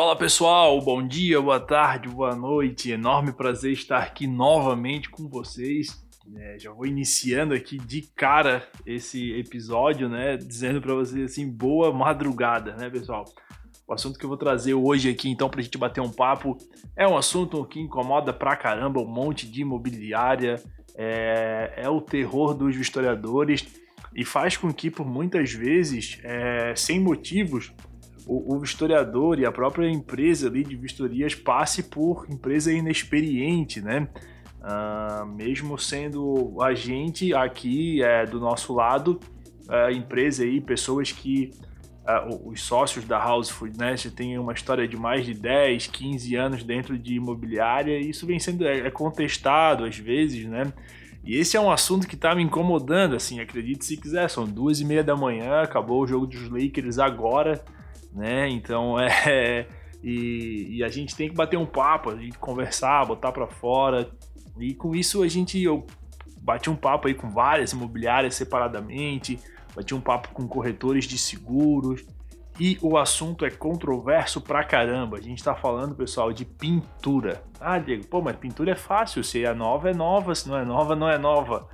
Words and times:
Fala 0.00 0.16
pessoal, 0.16 0.80
bom 0.80 1.06
dia, 1.06 1.42
boa 1.42 1.60
tarde, 1.60 2.08
boa 2.08 2.34
noite. 2.34 2.90
Enorme 2.90 3.34
prazer 3.34 3.72
estar 3.72 3.98
aqui 3.98 4.26
novamente 4.26 5.10
com 5.10 5.28
vocês. 5.28 6.02
É, 6.36 6.58
já 6.58 6.72
vou 6.72 6.86
iniciando 6.86 7.52
aqui 7.52 7.76
de 7.76 8.08
cara 8.16 8.66
esse 8.86 9.30
episódio, 9.34 10.08
né? 10.08 10.38
Dizendo 10.38 10.80
para 10.80 10.94
vocês 10.94 11.30
assim, 11.30 11.46
boa 11.46 11.92
madrugada, 11.92 12.74
né, 12.76 12.88
pessoal? 12.88 13.26
O 13.86 13.92
assunto 13.92 14.18
que 14.18 14.24
eu 14.24 14.28
vou 14.30 14.38
trazer 14.38 14.72
hoje 14.72 15.10
aqui, 15.10 15.28
então, 15.28 15.50
pra 15.50 15.60
gente 15.60 15.76
bater 15.76 16.00
um 16.00 16.10
papo, 16.10 16.56
é 16.96 17.06
um 17.06 17.14
assunto 17.14 17.62
que 17.66 17.78
incomoda 17.78 18.32
pra 18.32 18.56
caramba 18.56 19.02
um 19.02 19.06
monte 19.06 19.46
de 19.46 19.60
imobiliária, 19.60 20.56
é, 20.96 21.74
é 21.76 21.90
o 21.90 22.00
terror 22.00 22.54
dos 22.54 22.74
historiadores 22.74 23.66
e 24.16 24.24
faz 24.24 24.56
com 24.56 24.72
que, 24.72 24.90
por 24.90 25.06
muitas 25.06 25.52
vezes, 25.52 26.18
é, 26.24 26.72
sem 26.74 26.98
motivos, 26.98 27.70
o, 28.26 28.56
o, 28.56 28.62
historiador 28.62 29.38
e 29.38 29.46
a 29.46 29.52
própria 29.52 29.88
empresa 29.88 30.48
ali 30.48 30.64
de 30.64 30.76
vistorias 30.76 31.34
passe 31.34 31.82
por 31.82 32.26
empresa 32.30 32.72
inexperiente, 32.72 33.80
né? 33.80 34.08
Uh, 34.60 35.26
mesmo 35.26 35.78
sendo 35.78 36.56
a 36.60 36.74
gente 36.74 37.34
aqui 37.34 38.02
é, 38.02 38.26
do 38.26 38.38
nosso 38.38 38.74
lado, 38.74 39.18
a 39.68 39.92
empresa 39.92 40.42
aí, 40.42 40.60
pessoas 40.60 41.12
que 41.12 41.52
uh, 42.04 42.48
os 42.48 42.62
sócios 42.62 43.04
da 43.04 43.18
House 43.18 43.50
Food 43.50 43.78
né, 43.78 43.94
têm 44.14 44.38
uma 44.38 44.52
história 44.52 44.86
de 44.86 44.96
mais 44.96 45.24
de 45.24 45.34
10, 45.34 45.86
15 45.88 46.34
anos 46.34 46.64
dentro 46.64 46.98
de 46.98 47.14
imobiliária 47.14 47.98
e 47.98 48.10
isso 48.10 48.26
vem 48.26 48.38
sendo 48.38 48.66
é, 48.66 48.80
é 48.80 48.90
contestado 48.90 49.84
às 49.84 49.96
vezes, 49.96 50.44
né? 50.46 50.72
E 51.22 51.36
esse 51.36 51.56
é 51.56 51.60
um 51.60 51.70
assunto 51.70 52.08
que 52.08 52.16
tá 52.16 52.34
me 52.34 52.42
incomodando, 52.42 53.14
assim, 53.14 53.40
acredite 53.40 53.84
se 53.84 53.96
quiser, 53.96 54.28
são 54.30 54.46
duas 54.46 54.80
e 54.80 54.84
meia 54.86 55.04
da 55.04 55.14
manhã, 55.14 55.60
acabou 55.60 56.02
o 56.02 56.06
jogo 56.06 56.26
dos 56.26 56.48
Lakers 56.48 56.98
agora, 56.98 57.62
né? 58.12 58.48
Então 58.48 58.98
é. 59.00 59.66
E, 60.02 60.78
e 60.78 60.84
a 60.84 60.88
gente 60.88 61.14
tem 61.14 61.28
que 61.28 61.34
bater 61.34 61.58
um 61.58 61.66
papo, 61.66 62.10
a 62.10 62.16
gente 62.16 62.38
conversar, 62.38 63.04
botar 63.04 63.32
para 63.32 63.46
fora. 63.46 64.10
E 64.58 64.74
com 64.74 64.94
isso 64.94 65.22
a 65.22 65.28
gente. 65.28 65.62
Eu 65.62 65.86
bati 66.40 66.70
um 66.70 66.76
papo 66.76 67.08
aí 67.08 67.14
com 67.14 67.30
várias 67.30 67.72
imobiliárias 67.72 68.34
separadamente, 68.34 69.38
bati 69.74 69.94
um 69.94 70.00
papo 70.00 70.30
com 70.30 70.48
corretores 70.48 71.04
de 71.04 71.18
seguros. 71.18 72.04
E 72.58 72.78
o 72.82 72.98
assunto 72.98 73.46
é 73.46 73.50
controverso 73.50 74.38
pra 74.38 74.62
caramba. 74.62 75.16
A 75.16 75.20
gente 75.20 75.42
tá 75.42 75.54
falando, 75.54 75.94
pessoal, 75.94 76.30
de 76.30 76.44
pintura. 76.44 77.42
Ah, 77.58 77.78
Diego, 77.78 78.06
pô, 78.06 78.20
mas 78.20 78.36
pintura 78.36 78.72
é 78.72 78.76
fácil. 78.76 79.24
Se 79.24 79.44
é 79.44 79.54
nova, 79.54 79.88
é 79.88 79.94
nova. 79.94 80.34
Se 80.34 80.46
não 80.46 80.58
é 80.58 80.64
nova, 80.64 80.94
não 80.94 81.08
é 81.08 81.16
nova. 81.16 81.66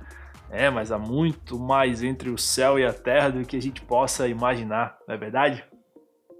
É, 0.49 0.69
mas 0.69 0.91
há 0.91 0.97
muito 0.97 1.59
mais 1.59 2.01
entre 2.03 2.29
o 2.29 2.37
céu 2.37 2.79
e 2.79 2.85
a 2.85 2.93
terra 2.93 3.29
do 3.29 3.43
que 3.43 3.57
a 3.57 3.61
gente 3.61 3.81
possa 3.81 4.29
imaginar, 4.29 4.97
não 5.05 5.13
é 5.13 5.17
verdade? 5.17 5.65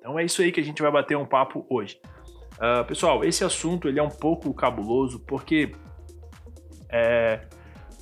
Então 0.08 0.18
é 0.18 0.24
isso 0.24 0.42
aí 0.42 0.54
que 0.54 0.62
a 0.62 0.64
gente 0.64 0.82
vai 0.82 0.90
bater 0.90 1.18
um 1.18 1.26
papo 1.26 1.66
hoje. 1.70 2.00
Uh, 2.54 2.86
pessoal, 2.86 3.26
esse 3.26 3.44
assunto 3.44 3.90
ele 3.90 4.00
é 4.00 4.04
um 4.04 4.08
pouco 4.08 4.54
cabuloso 4.54 5.20
porque 5.28 5.74
é, 6.90 7.42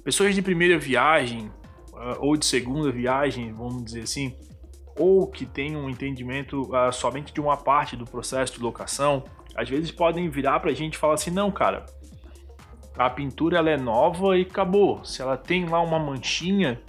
pessoas 0.04 0.36
de 0.36 0.42
primeira 0.44 0.78
viagem 0.78 1.48
uh, 1.94 2.16
ou 2.20 2.38
de 2.38 2.46
segunda 2.46 2.92
viagem, 2.92 3.52
vamos 3.52 3.84
dizer 3.86 4.02
assim, 4.04 4.38
ou 5.00 5.26
que 5.26 5.48
têm 5.48 5.76
um 5.76 5.90
entendimento 5.90 6.62
uh, 6.76 6.94
somente 6.94 7.34
de 7.34 7.42
uma 7.42 7.58
parte 7.58 7.96
do 7.96 8.06
processo 8.06 8.54
de 8.54 8.60
locação, 8.60 9.24
às 9.56 9.68
vezes 9.68 9.90
podem 9.90 10.30
virar 10.30 10.60
para 10.60 10.70
a 10.70 10.76
gente 10.76 10.94
e 10.94 10.98
falar 11.00 11.16
assim: 11.16 11.32
não, 11.32 11.50
cara, 11.50 11.88
a 12.96 13.10
pintura 13.10 13.58
ela 13.58 13.72
é 13.72 13.78
nova 13.78 14.38
e 14.38 14.44
acabou. 14.44 15.04
Se 15.04 15.24
ela 15.24 15.38
tem 15.38 15.66
lá 15.66 15.82
uma 15.82 15.98
manchinha, 15.98 16.80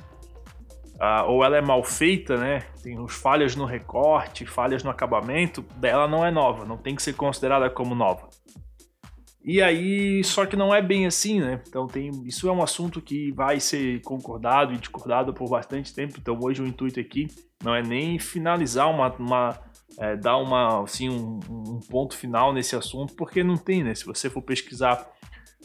uh, 0.97 1.31
ou 1.31 1.45
ela 1.45 1.57
é 1.57 1.61
mal 1.61 1.83
feita, 1.83 2.37
né? 2.37 2.61
Tem 2.83 2.99
os 2.99 3.15
falhas 3.15 3.55
no 3.55 3.65
recorte, 3.65 4.47
falhas 4.47 4.83
no 4.83 4.91
acabamento, 4.91 5.63
dela 5.77 6.09
não 6.09 6.25
é 6.25 6.31
nova, 6.31 6.65
não 6.65 6.77
tem 6.77 6.95
que 6.95 7.03
ser 7.03 7.15
considerada 7.15 7.71
como 7.71 7.95
nova. 7.95 8.29
E 9.45 9.63
aí, 9.63 10.25
só 10.25 10.45
que 10.45 10.57
não 10.57 10.75
é 10.75 10.83
bem 10.83 11.07
assim, 11.07 11.41
né? 11.41 11.63
Então 11.69 11.87
tem, 11.87 12.11
isso 12.27 12.49
é 12.49 12.53
um 12.53 12.63
assunto 12.63 13.01
que 13.01 13.31
vai 13.31 13.61
ser 13.61 14.03
concordado 14.03 14.75
e 14.75 14.77
discordado 14.77 15.33
por 15.33 15.49
bastante 15.49 15.95
tempo. 15.95 16.19
Então 16.19 16.37
hoje 16.43 16.61
o 16.61 16.67
intuito 16.67 16.99
aqui 16.99 17.29
não 17.63 17.73
é 17.73 17.81
nem 17.81 18.19
finalizar 18.19 18.91
uma, 18.91 19.09
uma 19.15 19.57
é, 19.99 20.17
dar 20.17 20.37
uma 20.39 20.83
assim 20.83 21.09
um, 21.09 21.39
um 21.49 21.81
ponto 21.89 22.17
final 22.17 22.53
nesse 22.53 22.75
assunto, 22.75 23.15
porque 23.15 23.45
não 23.45 23.57
tem, 23.57 23.85
né? 23.85 23.95
Se 23.95 24.05
você 24.05 24.29
for 24.29 24.43
pesquisar 24.43 25.07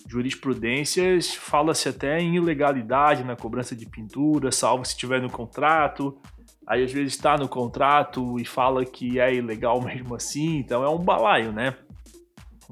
jurisprudências 0.08 1.34
fala-se 1.34 1.90
até 1.90 2.20
em 2.20 2.36
ilegalidade 2.36 3.24
na 3.24 3.36
cobrança 3.36 3.76
de 3.76 3.86
pintura, 3.86 4.52
salvo 4.52 4.86
se 4.86 4.92
estiver 4.92 5.22
no 5.22 5.30
contrato. 5.30 6.20
Aí 6.68 6.84
às 6.84 6.92
vezes 6.92 7.14
está 7.14 7.38
no 7.38 7.48
contrato 7.48 8.40
e 8.40 8.46
fala 8.46 8.86
que 8.86 9.20
é 9.20 9.34
ilegal 9.34 9.82
mesmo 9.84 10.16
assim, 10.16 10.58
então 10.58 10.84
é 10.84 10.90
um 10.90 11.00
balaio, 11.00 11.52
né? 11.52 11.76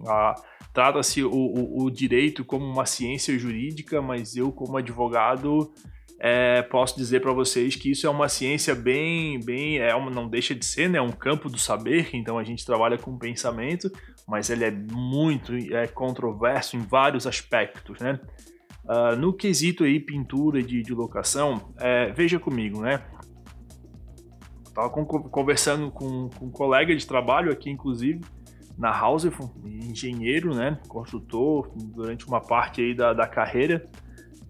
Ah, 0.08 0.36
Trata-se 0.74 1.24
o, 1.24 1.32
o, 1.32 1.84
o 1.84 1.92
direito 1.92 2.46
como 2.46 2.64
uma 2.64 2.86
ciência 2.86 3.38
jurídica, 3.38 4.02
mas 4.02 4.36
eu, 4.36 4.52
como 4.52 4.78
advogado, 4.78 5.74
é, 6.20 6.62
posso 6.62 6.96
dizer 6.96 7.22
para 7.22 7.34
vocês 7.34 7.76
que 7.76 7.92
isso 7.92 8.06
é 8.06 8.10
uma 8.10 8.30
ciência 8.30 8.76
bem, 8.76 9.40
bem, 9.40 9.80
é 9.80 9.96
uma, 9.96 10.12
não 10.12 10.28
deixa 10.30 10.54
de 10.54 10.64
ser, 10.64 10.88
né, 10.90 11.02
um 11.02 11.12
campo 11.12 11.50
do 11.50 11.58
saber. 11.58 12.10
Então 12.14 12.38
a 12.38 12.44
gente 12.44 12.66
trabalha 12.66 12.98
com 12.98 13.18
pensamento, 13.18 13.92
mas 14.30 14.50
ele 14.50 14.64
é 14.64 14.72
muito 14.72 15.54
é 15.56 15.88
controverso 15.88 16.78
em 16.78 16.80
vários 16.80 17.26
aspectos, 17.26 18.00
né? 18.00 18.20
Uh, 18.86 19.16
no 19.16 19.34
quesito 19.34 19.84
aí 19.84 20.00
pintura 20.00 20.64
de, 20.64 20.82
de 20.82 20.94
locação, 20.94 21.74
é, 21.78 22.12
veja 22.12 22.40
comigo, 22.40 22.82
né? 22.82 23.04
Tava 24.74 24.90
conversando 24.90 25.92
com, 25.92 26.30
com 26.30 26.46
um 26.46 26.52
colega 26.52 26.96
de 26.96 27.06
trabalho 27.06 27.52
aqui, 27.52 27.70
inclusive, 27.70 28.22
na 28.78 28.92
House, 28.92 29.28
engenheiro, 29.66 30.56
né, 30.56 30.80
construtor 30.88 31.70
durante 31.76 32.26
uma 32.26 32.40
parte 32.40 32.82
aí 32.82 32.94
da, 32.94 33.14
da 33.14 33.28
carreira. 33.28 33.90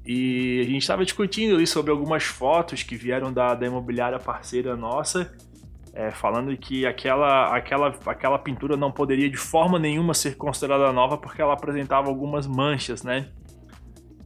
E 0.06 0.60
a 0.62 0.64
gente 0.66 0.82
estava 0.82 1.04
discutindo 1.04 1.56
ali 1.56 1.66
sobre 1.66 1.90
algumas 1.90 2.24
fotos 2.24 2.84
que 2.84 2.96
vieram 2.96 3.34
da, 3.34 3.56
da 3.56 3.66
imobiliária 3.66 4.20
parceira 4.20 4.76
nossa, 4.78 5.36
é, 5.94 6.12
falando 6.12 6.56
que 6.58 6.86
aquela, 6.86 7.56
aquela, 7.56 7.96
aquela 8.06 8.40
pintura 8.40 8.78
não 8.78 8.92
poderia 8.92 9.30
de 9.30 9.38
forma 9.38 9.80
nenhuma 9.80 10.14
ser 10.14 10.36
considerada 10.36 10.92
nova 10.92 11.18
porque 11.18 11.42
ela 11.42 11.54
apresentava 11.54 12.08
algumas 12.08 12.48
manchas, 12.48 13.04
né? 13.04 13.30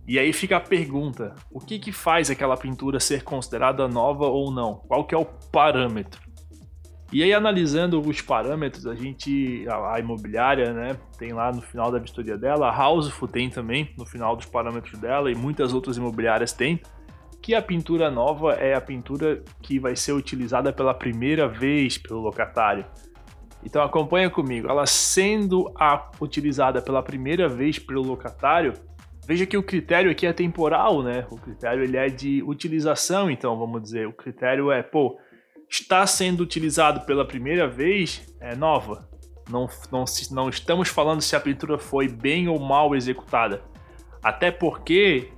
E 0.07 0.19
aí 0.19 0.34
fica 0.34 0.57
a 0.57 0.59
pergunta: 0.59 1.34
o 1.50 1.59
que, 1.59 1.79
que 1.79 1.91
faz 1.91 2.29
aquela 2.29 2.57
pintura 2.57 3.00
ser 3.00 3.24
considerada 3.24 3.88
nova 3.88 4.25
ou 4.25 4.51
não? 4.51 4.75
Qual 4.88 5.06
que 5.06 5.16
é 5.16 5.18
o 5.18 5.25
parâmetro? 5.25 6.22
E 7.13 7.22
aí, 7.22 7.31
analisando 7.31 8.01
os 8.01 8.22
parâmetros, 8.22 8.88
a 8.88 8.95
gente, 8.95 9.68
a, 9.69 9.94
a, 9.94 10.00
imobiliária, 10.00 10.74
né, 10.74 10.97
tem 11.16 11.31
lá 11.31 11.51
no 11.51 11.62
final 11.62 11.91
da 11.91 12.00
vistoria 12.00 12.35
dela, 12.35 12.68
a 12.68 12.88
Houseful 12.88 13.28
tem 13.28 13.51
também 13.51 13.94
no 13.95 14.03
final 14.03 14.35
dos 14.35 14.47
parâmetros 14.47 15.00
dela 15.00 15.31
e 15.31 15.35
muitas 15.35 15.75
outras 15.75 15.95
imobiliárias 15.95 16.53
têm, 16.53 16.81
que 17.44 17.54
a 17.54 17.62
pintura 17.62 18.09
nova 18.09 18.54
é 18.54 18.74
a 18.74 18.80
pintura 18.80 19.44
que 19.62 19.78
vai 19.78 19.98
ser 19.98 20.14
utilizada 20.14 20.72
pela 20.72 20.94
primeira 20.94 21.46
vez 21.46 21.98
pelo 21.98 22.22
locatário. 22.22 22.86
Então 23.62 23.84
acompanha 23.84 24.30
comigo, 24.30 24.70
ela 24.70 24.86
sendo 24.86 25.70
a 25.78 26.09
utilizada 26.22 26.81
pela 26.81 27.04
primeira 27.04 27.50
vez 27.50 27.78
pelo 27.78 28.02
locatário, 28.02 28.74
veja 29.28 29.46
que 29.46 29.58
o 29.58 29.64
critério 29.64 30.09
aqui 30.09 30.26
é 30.26 30.31
temporal, 30.31 31.04
né? 31.04 31.28
O 31.30 31.36
critério 31.36 31.84
ele 31.84 31.98
é 31.98 32.08
de 32.08 32.42
utilização, 32.44 33.30
então 33.30 33.58
vamos 33.60 33.84
dizer, 33.84 34.08
o 34.08 34.14
critério 34.14 34.72
é, 34.72 34.81
pô, 34.81 35.20
está 35.70 36.08
sendo 36.08 36.44
utilizado 36.44 37.02
pela 37.02 37.25
primeira 37.25 37.68
vez 37.68 38.34
é 38.40 38.56
nova. 38.56 39.10
Não, 39.50 39.68
não, 39.92 40.06
não 40.31 40.48
estamos 40.48 40.88
falando 40.88 41.20
se 41.20 41.36
a 41.36 41.42
pintura 41.42 41.78
foi 41.78 42.08
bem 42.08 42.48
ou 42.48 42.58
mal 42.58 42.96
executada. 42.96 43.62
Até 44.24 44.50
porque 44.50 45.34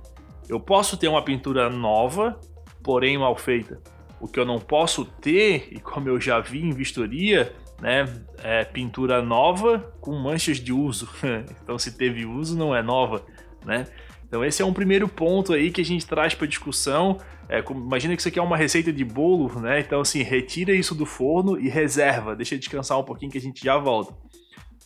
eu 0.48 0.60
posso 0.60 0.96
ter 0.96 1.08
uma 1.08 1.22
pintura 1.22 1.68
nova, 1.68 2.38
porém 2.82 3.18
mal 3.18 3.36
feita. 3.36 3.80
O 4.20 4.26
que 4.26 4.40
eu 4.40 4.44
não 4.44 4.58
posso 4.58 5.04
ter, 5.04 5.68
e 5.70 5.78
como 5.78 6.08
eu 6.08 6.20
já 6.20 6.40
vi 6.40 6.62
em 6.62 6.72
vistoria, 6.72 7.54
né, 7.80 8.04
é 8.42 8.64
pintura 8.64 9.20
nova 9.20 9.92
com 10.00 10.12
manchas 10.14 10.58
de 10.58 10.72
uso. 10.72 11.08
então, 11.62 11.78
se 11.78 11.96
teve 11.96 12.24
uso, 12.24 12.56
não 12.56 12.74
é 12.74 12.82
nova, 12.82 13.24
né? 13.64 13.86
Então, 14.26 14.44
esse 14.44 14.62
é 14.62 14.64
um 14.64 14.72
primeiro 14.72 15.06
ponto 15.06 15.52
aí 15.52 15.70
que 15.70 15.80
a 15.80 15.84
gente 15.84 16.06
traz 16.06 16.34
para 16.34 16.46
discussão 16.46 17.18
é, 17.48 17.62
imagina 17.70 18.14
que 18.14 18.20
isso 18.20 18.28
aqui 18.28 18.38
é 18.38 18.42
uma 18.42 18.56
receita 18.56 18.92
de 18.92 19.04
bolo, 19.04 19.60
né? 19.60 19.80
Então, 19.80 20.00
assim, 20.00 20.22
retira 20.22 20.72
isso 20.72 20.94
do 20.94 21.06
forno 21.06 21.58
e 21.58 21.68
reserva, 21.68 22.34
deixa 22.34 22.58
descansar 22.58 22.98
um 22.98 23.04
pouquinho 23.04 23.30
que 23.30 23.38
a 23.38 23.40
gente 23.40 23.64
já 23.64 23.78
volta. 23.78 24.14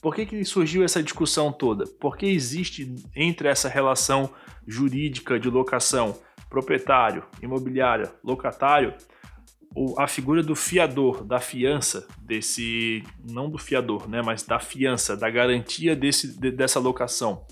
Por 0.00 0.14
que, 0.14 0.24
que 0.24 0.44
surgiu 0.44 0.82
essa 0.82 1.02
discussão 1.02 1.52
toda? 1.52 1.84
Porque 2.00 2.26
existe 2.26 2.94
entre 3.14 3.48
essa 3.48 3.68
relação 3.68 4.30
jurídica 4.66 5.38
de 5.38 5.50
locação, 5.50 6.16
proprietário, 6.48 7.24
imobiliária, 7.42 8.10
locatário, 8.24 8.94
a 9.96 10.06
figura 10.06 10.42
do 10.42 10.56
fiador, 10.56 11.22
da 11.22 11.38
fiança 11.38 12.08
desse, 12.20 13.04
não 13.30 13.48
do 13.48 13.58
fiador, 13.58 14.08
né, 14.08 14.20
mas 14.20 14.42
da 14.42 14.58
fiança, 14.58 15.16
da 15.16 15.30
garantia 15.30 15.94
desse, 15.94 16.38
dessa 16.50 16.80
locação. 16.80 17.44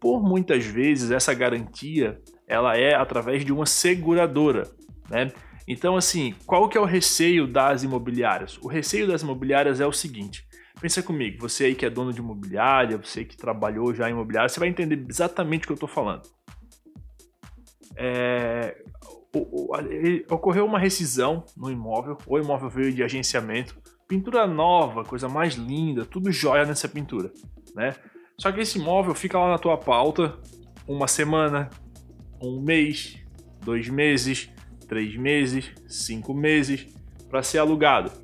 Por 0.00 0.22
muitas 0.22 0.64
vezes 0.64 1.10
essa 1.10 1.32
garantia 1.32 2.20
ela 2.46 2.76
é 2.76 2.94
através 2.94 3.44
de 3.44 3.52
uma 3.52 3.66
seguradora, 3.66 4.64
né? 5.08 5.32
Então, 5.66 5.96
assim, 5.96 6.34
qual 6.44 6.68
que 6.68 6.76
é 6.76 6.80
o 6.80 6.84
receio 6.84 7.46
das 7.46 7.82
imobiliárias? 7.82 8.58
O 8.60 8.68
receio 8.68 9.06
das 9.06 9.22
imobiliárias 9.22 9.80
é 9.80 9.86
o 9.86 9.92
seguinte: 9.92 10.46
Pensa 10.80 11.02
comigo, 11.02 11.40
você 11.40 11.66
aí 11.66 11.74
que 11.74 11.86
é 11.86 11.90
dono 11.90 12.12
de 12.12 12.18
imobiliária, 12.18 12.98
você 12.98 13.24
que 13.24 13.36
trabalhou 13.36 13.94
já 13.94 14.08
em 14.08 14.12
imobiliária, 14.12 14.48
você 14.48 14.60
vai 14.60 14.68
entender 14.68 15.04
exatamente 15.08 15.64
o 15.64 15.66
que 15.66 15.72
eu 15.72 15.76
estou 15.76 15.88
falando. 15.88 16.22
É, 17.96 18.82
ocorreu 20.30 20.66
uma 20.66 20.78
rescisão 20.78 21.44
no 21.56 21.70
imóvel, 21.70 22.18
o 22.26 22.38
imóvel 22.38 22.68
veio 22.68 22.92
de 22.92 23.02
agenciamento, 23.02 23.76
pintura 24.06 24.46
nova, 24.46 25.04
coisa 25.04 25.28
mais 25.28 25.54
linda, 25.54 26.04
tudo 26.04 26.30
jóia 26.30 26.64
nessa 26.64 26.88
pintura, 26.88 27.32
né? 27.74 27.94
Só 28.38 28.50
que 28.50 28.60
esse 28.60 28.78
imóvel 28.78 29.14
fica 29.14 29.38
lá 29.38 29.48
na 29.48 29.58
tua 29.58 29.78
pauta 29.78 30.38
uma 30.86 31.06
semana, 31.06 31.70
um 32.42 32.60
mês, 32.60 33.24
dois 33.62 33.88
meses, 33.88 34.50
três 34.88 35.16
meses, 35.16 35.72
cinco 35.88 36.34
meses 36.34 36.86
para 37.28 37.42
ser 37.42 37.58
alugado. 37.58 38.23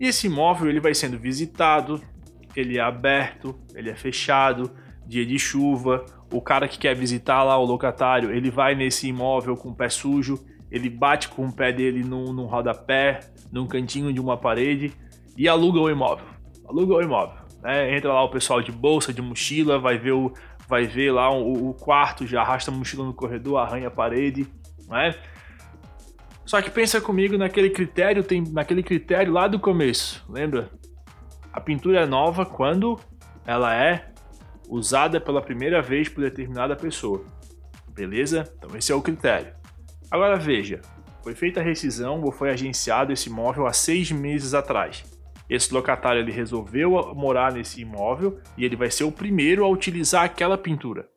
E 0.00 0.06
esse 0.06 0.26
imóvel 0.26 0.70
ele 0.70 0.80
vai 0.80 0.94
sendo 0.94 1.18
visitado, 1.18 2.00
ele 2.56 2.78
é 2.78 2.80
aberto, 2.80 3.54
ele 3.74 3.90
é 3.90 3.94
fechado, 3.94 4.70
dia 5.06 5.26
de 5.26 5.38
chuva, 5.38 6.06
o 6.32 6.40
cara 6.40 6.66
que 6.66 6.78
quer 6.78 6.96
visitar 6.96 7.42
lá 7.42 7.58
o 7.58 7.66
locatário, 7.66 8.32
ele 8.32 8.50
vai 8.50 8.74
nesse 8.74 9.08
imóvel 9.08 9.56
com 9.56 9.68
o 9.68 9.74
pé 9.74 9.90
sujo, 9.90 10.42
ele 10.70 10.88
bate 10.88 11.28
com 11.28 11.46
o 11.46 11.52
pé 11.52 11.70
dele 11.70 12.02
num, 12.02 12.32
num 12.32 12.46
rodapé, 12.46 13.20
num 13.52 13.66
cantinho 13.66 14.10
de 14.10 14.20
uma 14.20 14.38
parede 14.38 14.92
e 15.36 15.46
aluga 15.46 15.78
o 15.78 15.90
imóvel. 15.90 16.26
Aluga 16.66 16.94
o 16.94 17.02
imóvel. 17.02 17.36
Né? 17.62 17.94
Entra 17.96 18.12
lá 18.12 18.22
o 18.22 18.30
pessoal 18.30 18.62
de 18.62 18.72
bolsa, 18.72 19.12
de 19.12 19.20
mochila, 19.20 19.78
vai 19.78 19.98
ver, 19.98 20.12
o, 20.12 20.32
vai 20.66 20.86
ver 20.86 21.12
lá 21.12 21.30
o, 21.30 21.70
o 21.70 21.74
quarto, 21.74 22.26
já 22.26 22.40
arrasta 22.40 22.70
a 22.70 22.74
mochila 22.74 23.04
no 23.04 23.12
corredor, 23.12 23.58
arranha 23.58 23.88
a 23.88 23.90
parede. 23.90 24.46
Né? 24.88 25.14
Só 26.50 26.60
que 26.60 26.68
pensa 26.68 27.00
comigo 27.00 27.38
naquele 27.38 27.70
critério, 27.70 28.24
tem 28.24 28.42
naquele 28.42 28.82
critério 28.82 29.32
lá 29.32 29.46
do 29.46 29.60
começo, 29.60 30.26
lembra? 30.28 30.68
A 31.52 31.60
pintura 31.60 32.00
é 32.00 32.06
nova 32.06 32.44
quando 32.44 32.98
ela 33.46 33.72
é 33.72 34.12
usada 34.68 35.20
pela 35.20 35.40
primeira 35.40 35.80
vez 35.80 36.08
por 36.08 36.22
determinada 36.22 36.74
pessoa. 36.74 37.24
Beleza? 37.94 38.52
Então 38.58 38.76
esse 38.76 38.90
é 38.90 38.94
o 38.96 39.00
critério. 39.00 39.54
Agora 40.10 40.36
veja, 40.36 40.80
foi 41.22 41.36
feita 41.36 41.60
a 41.60 41.62
rescisão 41.62 42.20
ou 42.20 42.32
foi 42.32 42.50
agenciado 42.50 43.12
esse 43.12 43.28
imóvel 43.28 43.68
há 43.68 43.72
seis 43.72 44.10
meses 44.10 44.52
atrás. 44.52 45.04
Esse 45.48 45.72
locatário 45.72 46.20
ele 46.20 46.32
resolveu 46.32 47.14
morar 47.14 47.52
nesse 47.52 47.80
imóvel 47.80 48.40
e 48.58 48.64
ele 48.64 48.74
vai 48.74 48.90
ser 48.90 49.04
o 49.04 49.12
primeiro 49.12 49.64
a 49.64 49.68
utilizar 49.68 50.24
aquela 50.24 50.58
pintura. 50.58 51.08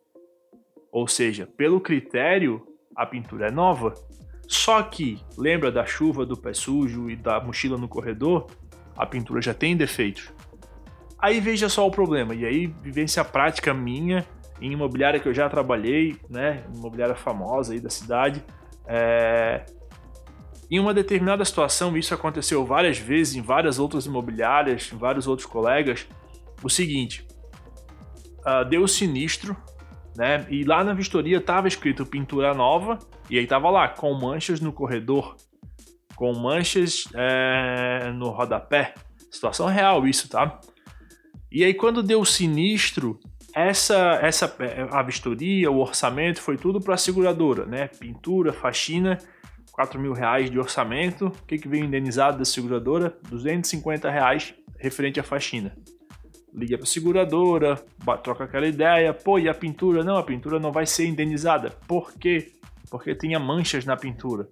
Ou 0.92 1.08
seja, 1.08 1.44
pelo 1.44 1.80
critério, 1.80 2.64
a 2.94 3.04
pintura 3.04 3.48
é 3.48 3.50
nova. 3.50 3.94
Só 4.46 4.82
que, 4.82 5.20
lembra 5.36 5.72
da 5.72 5.84
chuva 5.84 6.24
do 6.26 6.36
pé 6.36 6.52
sujo 6.52 7.10
e 7.10 7.16
da 7.16 7.40
mochila 7.40 7.78
no 7.78 7.88
corredor? 7.88 8.46
A 8.96 9.06
pintura 9.06 9.40
já 9.40 9.54
tem 9.54 9.76
defeitos. 9.76 10.32
Aí 11.18 11.40
veja 11.40 11.68
só 11.68 11.86
o 11.86 11.90
problema, 11.90 12.34
e 12.34 12.44
aí 12.44 12.66
vivência 12.66 13.24
prática 13.24 13.72
minha 13.72 14.26
em 14.60 14.72
imobiliária 14.72 15.18
que 15.18 15.28
eu 15.28 15.34
já 15.34 15.48
trabalhei, 15.48 16.16
né, 16.28 16.64
imobiliária 16.74 17.14
famosa 17.14 17.72
aí 17.72 17.80
da 17.80 17.90
cidade, 17.90 18.44
é... 18.86 19.64
Em 20.70 20.80
uma 20.80 20.94
determinada 20.94 21.44
situação, 21.44 21.96
isso 21.96 22.14
aconteceu 22.14 22.64
várias 22.64 22.98
vezes 22.98 23.36
em 23.36 23.42
várias 23.42 23.78
outras 23.78 24.06
imobiliárias, 24.06 24.90
em 24.92 24.96
vários 24.96 25.26
outros 25.26 25.46
colegas. 25.46 26.08
O 26.62 26.70
seguinte, 26.70 27.26
uh, 28.40 28.64
deu 28.68 28.88
sinistro, 28.88 29.54
né? 30.16 30.46
E 30.48 30.64
lá 30.64 30.82
na 30.82 30.94
vistoria 30.94 31.36
estava 31.36 31.68
escrito 31.68 32.06
pintura 32.06 32.54
nova, 32.54 32.98
e 33.28 33.38
aí 33.38 33.46
tava 33.46 33.70
lá, 33.70 33.88
com 33.88 34.12
manchas 34.14 34.60
no 34.60 34.72
corredor, 34.72 35.36
com 36.14 36.32
manchas 36.34 37.04
é, 37.14 38.10
no 38.12 38.30
rodapé. 38.30 38.94
Situação 39.30 39.66
real 39.66 40.06
isso, 40.06 40.28
tá? 40.28 40.60
E 41.50 41.64
aí, 41.64 41.72
quando 41.72 42.02
deu 42.02 42.24
sinistro, 42.24 43.18
essa, 43.54 44.18
essa 44.20 44.56
a 44.90 45.02
vistoria, 45.02 45.70
o 45.70 45.78
orçamento 45.78 46.40
foi 46.40 46.56
tudo 46.56 46.80
para 46.80 46.94
a 46.94 46.98
seguradora, 46.98 47.64
né? 47.64 47.86
Pintura, 47.86 48.52
faxina, 48.52 49.18
4 49.72 50.00
mil 50.00 50.12
reais 50.12 50.50
de 50.50 50.58
orçamento. 50.58 51.26
O 51.26 51.46
que, 51.46 51.58
que 51.58 51.68
veio 51.68 51.84
indenizado 51.84 52.38
da 52.38 52.44
seguradora? 52.44 53.16
250 53.28 54.10
reais 54.10 54.54
referente 54.78 55.20
à 55.20 55.22
faxina. 55.22 55.76
Liga 56.52 56.76
para 56.76 56.84
a 56.84 56.88
seguradora, 56.88 57.84
troca 58.22 58.44
aquela 58.44 58.66
ideia. 58.66 59.14
Pô, 59.14 59.38
e 59.38 59.48
a 59.48 59.54
pintura? 59.54 60.04
Não, 60.04 60.16
a 60.16 60.22
pintura 60.22 60.58
não 60.58 60.70
vai 60.70 60.86
ser 60.86 61.06
indenizada. 61.06 61.70
Por 61.88 62.12
quê? 62.14 62.52
Porque 62.94 63.12
tinha 63.12 63.40
manchas 63.40 63.84
na 63.84 63.96
pintura. 63.96 64.48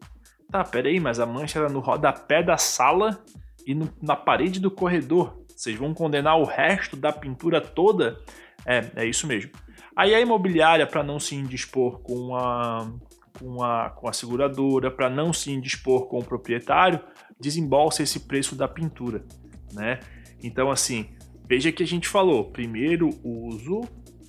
Tá, 0.51 0.65
peraí, 0.65 0.99
mas 0.99 1.21
a 1.21 1.25
mancha 1.25 1.61
era 1.61 1.69
no 1.69 1.79
rodapé 1.79 2.43
da 2.43 2.57
sala 2.57 3.25
e 3.65 3.73
no, 3.73 3.89
na 4.03 4.17
parede 4.17 4.59
do 4.59 4.69
corredor. 4.69 5.45
Vocês 5.47 5.79
vão 5.79 5.95
condenar 5.95 6.37
o 6.41 6.45
resto 6.45 6.97
da 6.97 7.13
pintura 7.13 7.61
toda? 7.61 8.19
É, 8.67 8.91
é 8.97 9.07
isso 9.07 9.29
mesmo. 9.29 9.53
Aí 9.95 10.13
a 10.13 10.21
imobiliária, 10.21 10.85
para 10.89 11.05
não 11.05 11.21
se 11.21 11.37
indispor 11.37 12.01
com 12.01 12.35
a, 12.35 12.93
com 13.39 13.63
a, 13.63 13.91
com 13.91 14.09
a 14.09 14.13
seguradora, 14.13 14.91
para 14.91 15.09
não 15.09 15.33
se 15.33 15.53
indispor 15.53 16.09
com 16.09 16.19
o 16.19 16.25
proprietário, 16.25 16.99
desembolsa 17.39 18.03
esse 18.03 18.27
preço 18.27 18.57
da 18.57 18.67
pintura, 18.67 19.25
né? 19.73 20.01
Então, 20.43 20.69
assim, 20.69 21.11
veja 21.49 21.71
que 21.71 21.85
a 21.85 21.87
gente 21.87 22.09
falou, 22.09 22.51
primeiro 22.51 23.09
uso, 23.23 23.83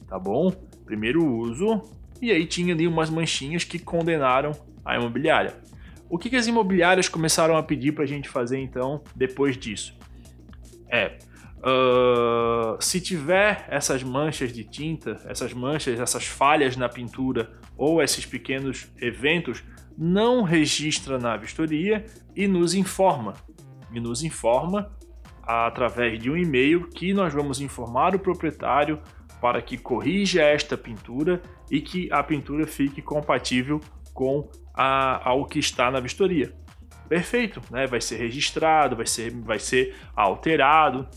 tá 0.08 0.20
bom? 0.20 0.52
Primeiro 0.86 1.26
uso, 1.26 1.82
e 2.24 2.32
aí 2.32 2.46
tinha 2.46 2.74
ali 2.74 2.88
umas 2.88 3.10
manchinhas 3.10 3.66
que 3.66 3.78
condenaram 3.78 4.54
a 4.86 4.96
imobiliária. 4.96 5.56
O 6.10 6.18
que, 6.18 6.30
que 6.30 6.38
as 6.38 6.48
imobiliárias 6.48 7.10
começaram 7.10 7.58
a 7.58 7.62
pedir 7.62 7.92
para 7.92 8.06
a 8.06 8.08
gente 8.08 8.30
fazer 8.30 8.60
então 8.60 9.04
depois 9.14 9.58
disso? 9.58 9.94
É, 10.90 11.18
uh, 11.58 12.82
se 12.82 13.02
tiver 13.02 13.66
essas 13.70 14.04
manchas 14.04 14.54
de 14.54 14.64
tinta, 14.64 15.20
essas 15.26 15.54
manchas, 15.54 16.00
essas 16.00 16.26
falhas 16.26 16.78
na 16.78 16.88
pintura 16.88 17.52
ou 17.76 18.02
esses 18.02 18.26
pequenos 18.26 18.88
eventos, 19.02 19.62
não 19.98 20.44
registra 20.44 21.20
na 21.20 21.36
vistoria 21.36 22.06
e 22.34 22.48
nos 22.48 22.74
informa. 22.74 23.34
E 23.92 24.00
nos 24.00 24.24
informa 24.24 24.96
através 25.42 26.18
de 26.20 26.32
um 26.32 26.38
e-mail 26.38 26.88
que 26.88 27.14
nós 27.14 27.34
vamos 27.34 27.60
informar 27.60 28.16
o 28.16 28.20
proprietário 28.20 29.02
para 29.44 29.62
que 29.62 29.78
corrija 29.78 30.42
esta 30.42 30.78
pintura 30.78 31.42
e 31.70 31.82
que 31.82 32.08
a 32.14 32.24
pintura 32.24 32.66
fique 32.66 33.02
compatível 33.02 33.82
com 34.14 34.50
a, 34.74 35.28
ao 35.30 35.46
que 35.46 35.60
está 35.60 35.92
na 35.92 36.00
vistoria 36.00 36.54
perfeito, 37.10 37.62
né? 37.70 37.86
Vai 37.86 38.00
ser 38.00 38.16
registrado, 38.16 38.96
vai 38.96 39.06
ser, 39.06 39.32
vai 39.32 39.60
ser 39.60 39.96
alterado, 40.16 41.08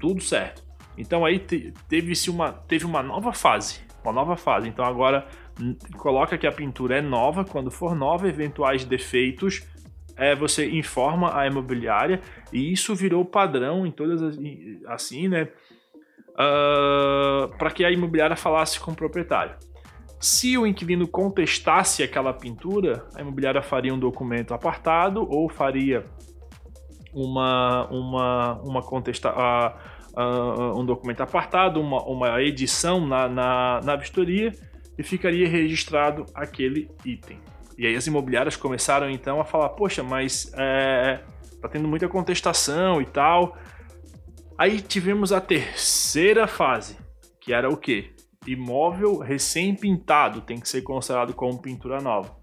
tudo 0.00 0.22
certo. 0.22 0.64
Então 0.96 1.26
aí 1.26 1.38
te, 1.38 1.74
teve-se 1.86 2.30
uma, 2.30 2.52
teve 2.52 2.86
uma 2.86 3.02
nova 3.02 3.34
fase, 3.34 3.82
uma 4.02 4.14
nova 4.14 4.34
fase. 4.34 4.66
Então 4.66 4.82
agora 4.82 5.28
coloca 5.98 6.38
que 6.38 6.46
a 6.46 6.52
pintura 6.52 6.96
é 6.96 7.02
nova, 7.02 7.44
quando 7.44 7.70
for 7.70 7.94
nova, 7.94 8.26
eventuais 8.26 8.86
defeitos 8.86 9.62
é, 10.16 10.34
você 10.34 10.70
informa 10.70 11.38
a 11.38 11.46
imobiliária 11.46 12.20
e 12.50 12.72
isso 12.72 12.94
virou 12.94 13.24
padrão 13.24 13.86
em 13.86 13.90
todas 13.90 14.22
as 14.22 14.38
assim, 14.86 15.28
né? 15.28 15.48
Uh, 16.34 17.48
para 17.56 17.70
que 17.70 17.84
a 17.84 17.90
imobiliária 17.90 18.36
falasse 18.36 18.80
com 18.80 18.90
o 18.90 18.94
proprietário. 18.94 19.54
Se 20.18 20.58
o 20.58 20.66
inquilino 20.66 21.06
contestasse 21.06 22.02
aquela 22.02 22.32
pintura, 22.32 23.06
a 23.14 23.20
imobiliária 23.20 23.62
faria 23.62 23.94
um 23.94 23.98
documento 23.98 24.52
apartado 24.52 25.24
ou 25.30 25.48
faria 25.48 26.04
uma, 27.12 27.86
uma, 27.88 28.60
uma 28.64 28.82
contesta, 28.82 29.30
uh, 29.30 30.20
uh, 30.20 30.80
um 30.80 30.84
documento 30.84 31.22
apartado, 31.22 31.80
uma, 31.80 32.02
uma 32.02 32.42
edição 32.42 33.06
na, 33.06 33.28
na, 33.28 33.80
na 33.84 33.96
vistoria 33.96 34.50
e 34.98 35.02
ficaria 35.02 35.48
registrado 35.48 36.24
aquele 36.34 36.90
item. 37.04 37.38
E 37.76 37.86
aí 37.86 37.96
as 37.96 38.06
imobiliárias 38.06 38.56
começaram 38.56 39.10
então 39.10 39.40
a 39.40 39.44
falar: 39.44 39.70
poxa, 39.70 40.02
mas 40.02 40.52
é, 40.56 41.20
tendo 41.70 41.88
muita 41.88 42.08
contestação 42.08 43.00
e 43.00 43.06
tal. 43.06 43.56
Aí 44.56 44.80
tivemos 44.80 45.32
a 45.32 45.40
terceira 45.40 46.46
fase, 46.46 46.96
que 47.40 47.52
era 47.52 47.68
o 47.68 47.76
quê? 47.76 48.14
imóvel 48.46 49.18
recém-pintado 49.18 50.40
tem 50.42 50.58
que 50.58 50.68
ser 50.68 50.82
considerado 50.82 51.32
como 51.32 51.60
pintura 51.60 52.00
nova. 52.00 52.36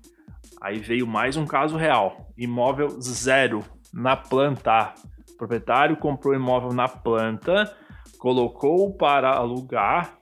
Aí 0.59 0.79
veio 0.79 1.07
mais 1.07 1.37
um 1.37 1.45
caso 1.45 1.77
real: 1.77 2.31
imóvel 2.37 2.89
zero 3.01 3.63
na 3.93 4.15
planta. 4.15 4.93
O 5.33 5.37
proprietário 5.37 5.97
comprou 5.97 6.35
imóvel 6.35 6.71
na 6.71 6.87
planta, 6.87 7.75
colocou 8.17 8.93
para 8.93 9.31
alugar, 9.31 10.17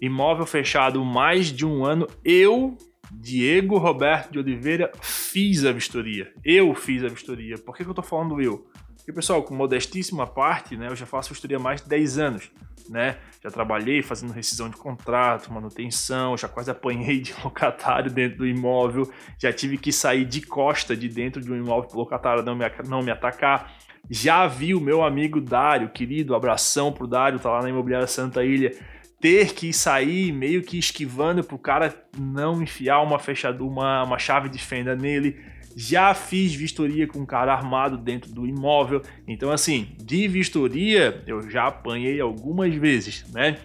imóvel 0.00 0.44
fechado 0.44 1.02
mais 1.04 1.46
de 1.46 1.64
um 1.64 1.84
ano. 1.84 2.06
Eu 2.24 2.76
Diego 3.10 3.78
Roberto 3.78 4.32
de 4.32 4.38
Oliveira, 4.38 4.90
fiz 5.00 5.64
a 5.64 5.72
vistoria. 5.72 6.32
Eu 6.44 6.74
fiz 6.74 7.02
a 7.02 7.08
vistoria. 7.08 7.56
Por 7.56 7.74
que, 7.74 7.84
que 7.84 7.90
eu 7.90 7.94
tô 7.94 8.02
falando 8.02 8.40
eu? 8.42 8.66
Porque, 9.06 9.14
pessoal, 9.14 9.40
com 9.40 9.54
modestíssima 9.54 10.26
parte, 10.26 10.76
né, 10.76 10.88
eu 10.88 10.96
já 10.96 11.06
faço 11.06 11.28
vistoria 11.30 11.58
há 11.58 11.60
mais 11.60 11.80
de 11.80 11.88
10 11.88 12.18
anos. 12.18 12.50
Né? 12.90 13.16
Já 13.40 13.52
trabalhei 13.52 14.02
fazendo 14.02 14.32
rescisão 14.32 14.68
de 14.68 14.76
contrato, 14.76 15.52
manutenção, 15.52 16.36
já 16.36 16.48
quase 16.48 16.72
apanhei 16.72 17.20
de 17.20 17.32
locatário 17.44 18.10
dentro 18.10 18.38
do 18.38 18.46
imóvel, 18.46 19.08
já 19.40 19.52
tive 19.52 19.78
que 19.78 19.92
sair 19.92 20.24
de 20.24 20.40
costa 20.40 20.96
de 20.96 21.08
dentro 21.08 21.40
de 21.40 21.52
um 21.52 21.56
imóvel 21.56 21.88
para 21.88 21.96
o 21.96 22.00
locatário 22.00 22.42
não 22.42 22.56
me, 22.56 22.64
não 22.88 23.00
me 23.00 23.12
atacar. 23.12 23.76
Já 24.10 24.44
vi 24.48 24.74
o 24.74 24.80
meu 24.80 25.04
amigo 25.04 25.40
Dário, 25.40 25.88
querido, 25.88 26.34
abração 26.34 26.92
pro 26.92 27.06
Dário, 27.06 27.38
tá 27.38 27.48
lá 27.48 27.62
na 27.62 27.70
Imobiliária 27.70 28.08
Santa 28.08 28.44
Ilha, 28.44 28.76
ter 29.20 29.54
que 29.54 29.72
sair 29.72 30.32
meio 30.32 30.62
que 30.62 30.80
esquivando 30.80 31.44
pro 31.44 31.58
cara 31.58 31.94
não 32.18 32.60
enfiar 32.60 33.00
uma 33.02 33.20
fechadura, 33.20 33.70
uma, 33.70 34.02
uma 34.02 34.18
chave 34.18 34.48
de 34.48 34.58
fenda 34.58 34.96
nele. 34.96 35.40
Já 35.78 36.14
fiz 36.14 36.54
vistoria 36.54 37.06
com 37.06 37.18
um 37.18 37.26
cara 37.26 37.52
armado 37.52 37.98
dentro 37.98 38.32
do 38.32 38.46
imóvel. 38.46 39.02
Então, 39.28 39.50
assim, 39.50 39.88
de 40.02 40.26
vistoria 40.26 41.22
eu 41.26 41.50
já 41.50 41.66
apanhei 41.66 42.18
algumas 42.18 42.74
vezes, 42.74 43.30
né? 43.30 43.58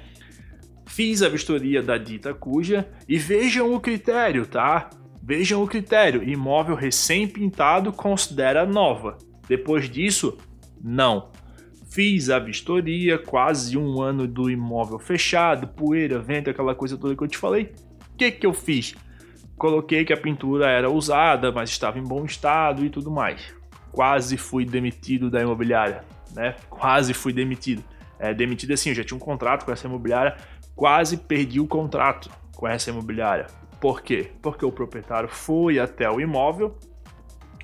Fiz 0.86 1.24
a 1.24 1.30
vistoria 1.30 1.82
da 1.82 1.98
dita 1.98 2.34
cuja 2.34 2.86
e 3.08 3.18
vejam 3.18 3.74
o 3.74 3.80
critério, 3.80 4.46
tá? 4.46 4.90
Vejam 5.24 5.64
o 5.64 5.68
critério: 5.68 6.22
imóvel 6.22 6.76
recém-pintado 6.76 7.94
considera 7.94 8.66
nova. 8.66 9.18
Depois 9.48 9.90
disso, 9.90 10.38
não. 10.84 11.32
Fiz 11.90 12.30
a 12.30 12.40
vistoria, 12.40 13.18
quase 13.18 13.78
um 13.78 14.02
ano 14.02 14.28
do 14.28 14.50
imóvel 14.50 15.00
fechado, 15.00 15.66
poeira, 15.68 16.20
vento, 16.20 16.50
aquela 16.50 16.76
coisa 16.76 16.98
toda 16.98 17.16
que 17.16 17.24
eu 17.24 17.28
te 17.28 17.38
falei. 17.38 17.72
O 18.14 18.18
que, 18.18 18.32
que 18.32 18.46
eu 18.46 18.54
fiz? 18.54 18.96
Coloquei 19.62 20.04
que 20.04 20.12
a 20.12 20.18
pintura 20.18 20.72
era 20.72 20.90
usada, 20.90 21.52
mas 21.52 21.70
estava 21.70 22.00
em 22.00 22.04
bom 22.04 22.26
estado 22.26 22.84
e 22.84 22.90
tudo 22.90 23.12
mais. 23.12 23.54
Quase 23.92 24.36
fui 24.36 24.66
demitido 24.66 25.30
da 25.30 25.40
imobiliária, 25.40 26.04
né? 26.34 26.56
Quase 26.68 27.14
fui 27.14 27.32
demitido. 27.32 27.84
É, 28.18 28.34
demitido 28.34 28.74
assim, 28.74 28.90
eu 28.90 28.96
já 28.96 29.04
tinha 29.04 29.16
um 29.16 29.20
contrato 29.20 29.64
com 29.64 29.72
essa 29.72 29.86
imobiliária, 29.86 30.36
quase 30.76 31.16
perdi 31.16 31.60
o 31.60 31.68
contrato 31.68 32.28
com 32.56 32.68
essa 32.68 32.90
imobiliária. 32.90 33.46
Por 33.80 34.02
quê? 34.02 34.32
Porque 34.42 34.66
o 34.66 34.72
proprietário 34.72 35.30
foi 35.30 35.78
até 35.78 36.10
o 36.10 36.20
imóvel, 36.20 36.76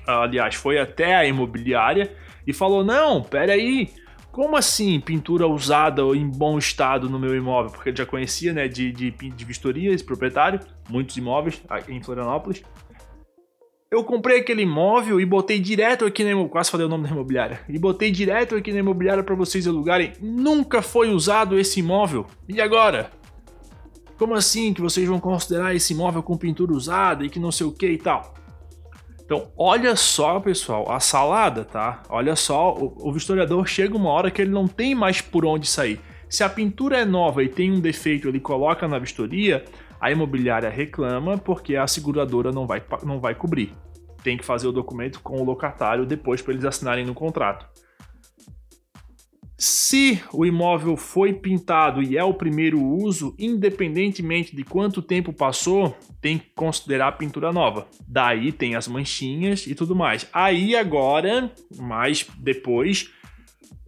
aliás, 0.06 0.54
foi 0.54 0.78
até 0.78 1.16
a 1.16 1.26
imobiliária 1.26 2.14
e 2.46 2.52
falou: 2.52 2.84
Não, 2.84 3.24
peraí, 3.24 3.90
como 4.38 4.56
assim 4.56 5.00
pintura 5.00 5.48
usada 5.48 6.04
ou 6.04 6.14
em 6.14 6.30
bom 6.30 6.58
estado 6.58 7.10
no 7.10 7.18
meu 7.18 7.34
imóvel? 7.34 7.72
Porque 7.72 7.88
ele 7.88 7.96
já 7.96 8.06
conhecia, 8.06 8.52
né, 8.52 8.68
de, 8.68 8.92
de, 8.92 9.10
de 9.10 9.44
vistoria, 9.44 9.92
esse 9.92 10.04
proprietário, 10.04 10.60
muitos 10.88 11.16
imóveis 11.16 11.60
em 11.88 12.00
Florianópolis. 12.00 12.62
Eu 13.90 14.04
comprei 14.04 14.38
aquele 14.38 14.62
imóvel 14.62 15.20
e 15.20 15.26
botei 15.26 15.58
direto 15.58 16.04
aqui 16.04 16.22
na 16.22 16.48
quase 16.48 16.70
falei 16.70 16.86
o 16.86 16.88
nome 16.88 17.02
da 17.02 17.10
imobiliária. 17.10 17.62
E 17.68 17.76
botei 17.80 18.12
direto 18.12 18.54
aqui 18.54 18.72
na 18.72 18.78
imobiliária 18.78 19.24
para 19.24 19.34
vocês 19.34 19.66
alugarem. 19.66 20.12
Nunca 20.20 20.82
foi 20.82 21.10
usado 21.10 21.58
esse 21.58 21.80
imóvel. 21.80 22.24
E 22.48 22.60
agora? 22.60 23.10
Como 24.16 24.36
assim 24.36 24.72
que 24.72 24.80
vocês 24.80 25.08
vão 25.08 25.18
considerar 25.18 25.74
esse 25.74 25.94
imóvel 25.94 26.22
com 26.22 26.36
pintura 26.36 26.72
usada 26.72 27.26
e 27.26 27.28
que 27.28 27.40
não 27.40 27.50
sei 27.50 27.66
o 27.66 27.72
que 27.72 27.88
e 27.88 27.98
tal? 27.98 28.32
Então, 29.28 29.52
olha 29.58 29.94
só, 29.94 30.40
pessoal, 30.40 30.90
a 30.90 30.98
salada, 31.00 31.62
tá? 31.62 32.02
Olha 32.08 32.34
só, 32.34 32.74
o, 32.74 33.10
o 33.10 33.12
vistoriador 33.12 33.66
chega 33.66 33.94
uma 33.94 34.08
hora 34.08 34.30
que 34.30 34.40
ele 34.40 34.50
não 34.50 34.66
tem 34.66 34.94
mais 34.94 35.20
por 35.20 35.44
onde 35.44 35.66
sair. 35.66 36.00
Se 36.30 36.42
a 36.42 36.48
pintura 36.48 36.96
é 36.96 37.04
nova 37.04 37.42
e 37.42 37.48
tem 37.50 37.70
um 37.70 37.78
defeito, 37.78 38.26
ele 38.26 38.40
coloca 38.40 38.88
na 38.88 38.98
vistoria, 38.98 39.66
a 40.00 40.10
imobiliária 40.10 40.70
reclama 40.70 41.36
porque 41.36 41.76
a 41.76 41.86
seguradora 41.86 42.50
não 42.50 42.66
vai, 42.66 42.82
não 43.02 43.20
vai 43.20 43.34
cobrir. 43.34 43.74
Tem 44.22 44.38
que 44.38 44.46
fazer 44.46 44.66
o 44.66 44.72
documento 44.72 45.20
com 45.20 45.36
o 45.36 45.44
locatário 45.44 46.06
depois 46.06 46.40
para 46.40 46.54
eles 46.54 46.64
assinarem 46.64 47.04
no 47.04 47.12
contrato. 47.12 47.66
Se 49.60 50.22
o 50.32 50.46
imóvel 50.46 50.96
foi 50.96 51.32
pintado 51.32 52.00
e 52.00 52.16
é 52.16 52.22
o 52.22 52.32
primeiro 52.32 52.80
uso, 52.80 53.34
independentemente 53.36 54.54
de 54.54 54.62
quanto 54.62 55.02
tempo 55.02 55.32
passou, 55.32 55.98
tem 56.20 56.38
que 56.38 56.46
considerar 56.54 57.18
pintura 57.18 57.52
nova. 57.52 57.88
Daí 58.06 58.52
tem 58.52 58.76
as 58.76 58.86
manchinhas 58.86 59.66
e 59.66 59.74
tudo 59.74 59.96
mais. 59.96 60.28
Aí 60.32 60.76
agora, 60.76 61.52
mais 61.76 62.24
depois, 62.38 63.10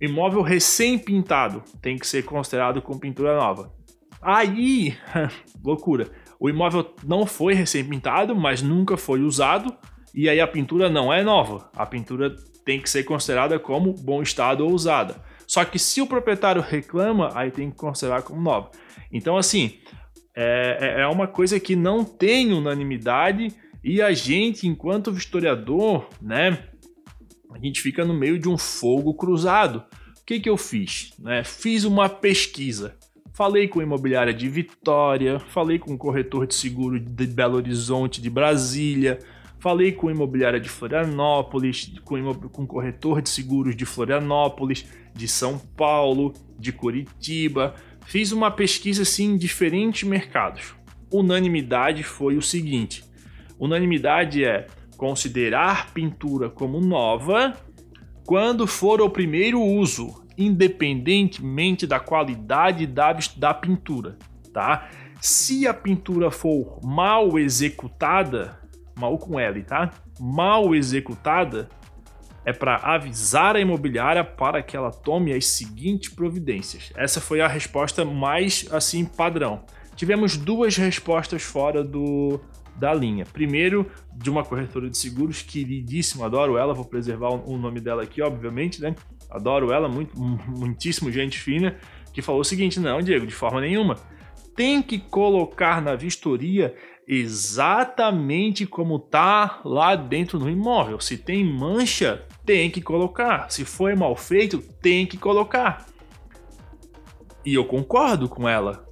imóvel 0.01 0.43
recém-pintado 0.43 1.63
tem 1.81 1.97
que 1.97 2.07
ser 2.07 2.25
considerado 2.25 2.83
com 2.83 2.99
pintura 2.99 3.37
nova. 3.37 3.73
Aí, 4.21 4.97
loucura. 5.65 6.11
O 6.41 6.51
imóvel 6.51 6.97
não 7.07 7.25
foi 7.25 7.55
recém-pintado, 7.55 8.35
mas 8.35 8.61
nunca 8.61 8.97
foi 8.97 9.21
usado, 9.21 9.73
e 10.13 10.29
aí 10.29 10.41
a 10.41 10.49
pintura 10.49 10.91
não 10.91 11.13
é 11.13 11.23
nova. 11.23 11.71
A 11.77 11.87
pintura 11.87 12.35
tem 12.65 12.81
que 12.81 12.91
ser 12.91 13.05
considerada 13.05 13.57
como 13.57 13.93
bom 13.93 14.21
estado 14.21 14.67
ou 14.67 14.73
usada. 14.73 15.30
Só 15.51 15.65
que 15.65 15.81
se 15.81 16.01
o 16.01 16.07
proprietário 16.07 16.63
reclama, 16.63 17.33
aí 17.35 17.51
tem 17.51 17.73
que 17.73 17.77
considerar 17.77 18.23
como 18.23 18.41
nova. 18.41 18.71
Então, 19.11 19.37
assim, 19.37 19.81
é, 20.33 20.79
é, 20.81 21.01
é 21.01 21.07
uma 21.09 21.27
coisa 21.27 21.59
que 21.59 21.75
não 21.75 22.05
tem 22.05 22.53
unanimidade 22.53 23.53
e 23.83 24.01
a 24.01 24.13
gente, 24.13 24.69
enquanto 24.69 25.11
historiador, 25.11 26.09
né, 26.23 26.67
a 27.53 27.59
gente 27.59 27.81
fica 27.81 28.05
no 28.05 28.15
meio 28.15 28.39
de 28.39 28.49
um 28.49 28.57
fogo 28.57 29.13
cruzado. 29.13 29.83
O 30.21 30.25
que, 30.25 30.39
que 30.39 30.49
eu 30.49 30.57
fiz? 30.57 31.15
Né? 31.19 31.43
Fiz 31.43 31.83
uma 31.83 32.09
pesquisa. 32.09 32.95
Falei 33.35 33.67
com 33.67 33.83
imobiliária 33.83 34.33
de 34.33 34.49
Vitória, 34.49 35.41
falei 35.41 35.81
com 35.81 35.95
o 35.95 35.99
corretor 35.99 36.47
de 36.47 36.55
seguro 36.55 37.01
de 37.01 37.27
Belo 37.27 37.57
Horizonte, 37.57 38.23
de 38.23 38.31
Brasília, 38.31 39.19
falei 39.61 39.93
com 39.93 40.11
imobiliária 40.11 40.59
de 40.59 40.69
Florianópolis, 40.69 41.93
com, 42.03 42.35
com 42.35 42.67
corretor 42.67 43.23
de 43.23 43.29
seguros 43.29 43.77
de 43.77 43.85
Florianópolis, 43.85 44.87
de 45.15 45.29
São 45.29 45.59
Paulo, 45.59 46.33
de 46.59 46.73
Curitiba. 46.73 47.75
Fiz 48.07 48.33
uma 48.33 48.51
pesquisa 48.51 49.03
assim 49.03 49.35
em 49.35 49.37
diferentes 49.37 50.09
mercados. 50.09 50.75
Unanimidade 51.13 52.03
foi 52.03 52.37
o 52.37 52.43
seguinte: 52.43 53.05
unanimidade 53.59 54.45
é 54.45 54.67
considerar 54.97 55.93
pintura 55.93 56.49
como 56.49 56.81
nova 56.81 57.57
quando 58.25 58.67
for 58.67 59.01
o 59.01 59.11
primeiro 59.11 59.61
uso, 59.61 60.25
independentemente 60.39 61.87
da 61.87 61.99
qualidade 62.01 62.87
da, 62.87 63.17
da 63.37 63.53
pintura, 63.53 64.17
tá? 64.53 64.89
Se 65.21 65.67
a 65.67 65.75
pintura 65.75 66.31
for 66.31 66.81
mal 66.83 67.39
executada, 67.39 68.60
mal 68.97 69.17
com 69.19 69.39
L, 69.39 69.63
tá? 69.63 69.91
Mal 70.19 70.75
executada, 70.75 71.69
é 72.45 72.53
para 72.53 72.77
avisar 72.77 73.57
a 73.57 73.61
imobiliária 73.61 74.25
para 74.25 74.63
que 74.63 74.77
ela 74.77 74.91
tome 74.91 75.33
as 75.33 75.47
seguintes 75.47 76.11
providências. 76.11 76.93
Essa 76.97 77.21
foi 77.21 77.41
a 77.41 77.49
resposta 77.49 78.05
mais 78.05 78.67
assim 78.71 79.05
padrão. 79.05 79.63
Tivemos 79.95 80.37
duas 80.37 80.77
respostas 80.77 81.43
fora 81.43 81.85
do 81.85 82.41
da 82.77 82.95
linha. 82.95 83.27
Primeiro, 83.27 83.91
de 84.15 84.31
uma 84.31 84.43
corretora 84.43 84.89
de 84.89 84.97
seguros 84.97 85.43
queridíssima, 85.43 86.25
adoro 86.25 86.57
ela, 86.57 86.73
vou 86.73 86.85
preservar 86.85 87.29
o 87.29 87.59
nome 87.59 87.79
dela 87.79 88.03
aqui, 88.03 88.23
obviamente, 88.23 88.81
né? 88.81 88.95
Adoro 89.31 89.71
ela, 89.71 89.87
muito, 89.87 90.19
muitíssimo 90.19 91.13
gente 91.13 91.39
fina, 91.39 91.77
que 92.13 92.23
falou 92.23 92.41
o 92.41 92.45
seguinte: 92.45 92.81
não, 92.81 93.03
Diego, 93.03 93.27
de 93.27 93.35
forma 93.35 93.61
nenhuma. 93.61 93.97
Tem 94.57 94.83
que 94.83 94.99
colocar 94.99 95.81
na 95.81 95.95
vistoria 95.95 96.75
exatamente 97.07 98.67
como 98.67 98.99
tá 98.99 99.61
lá 99.65 99.97
dentro 99.97 100.39
do 100.39 100.49
imóvel. 100.49 101.01
Se 101.01 101.17
tem 101.17 101.45
mancha, 101.45 102.25
tem 102.45 102.71
que 102.71 102.81
colocar. 102.81 103.51
Se 103.51 103.65
foi 103.65 103.95
mal 103.95 104.15
feito, 104.15 104.59
tem 104.81 105.07
que 105.07 105.17
colocar. 105.17 105.87
E 107.45 107.55
eu 107.55 107.65
concordo 107.65 108.29
com 108.29 108.49
ela. 108.49 108.87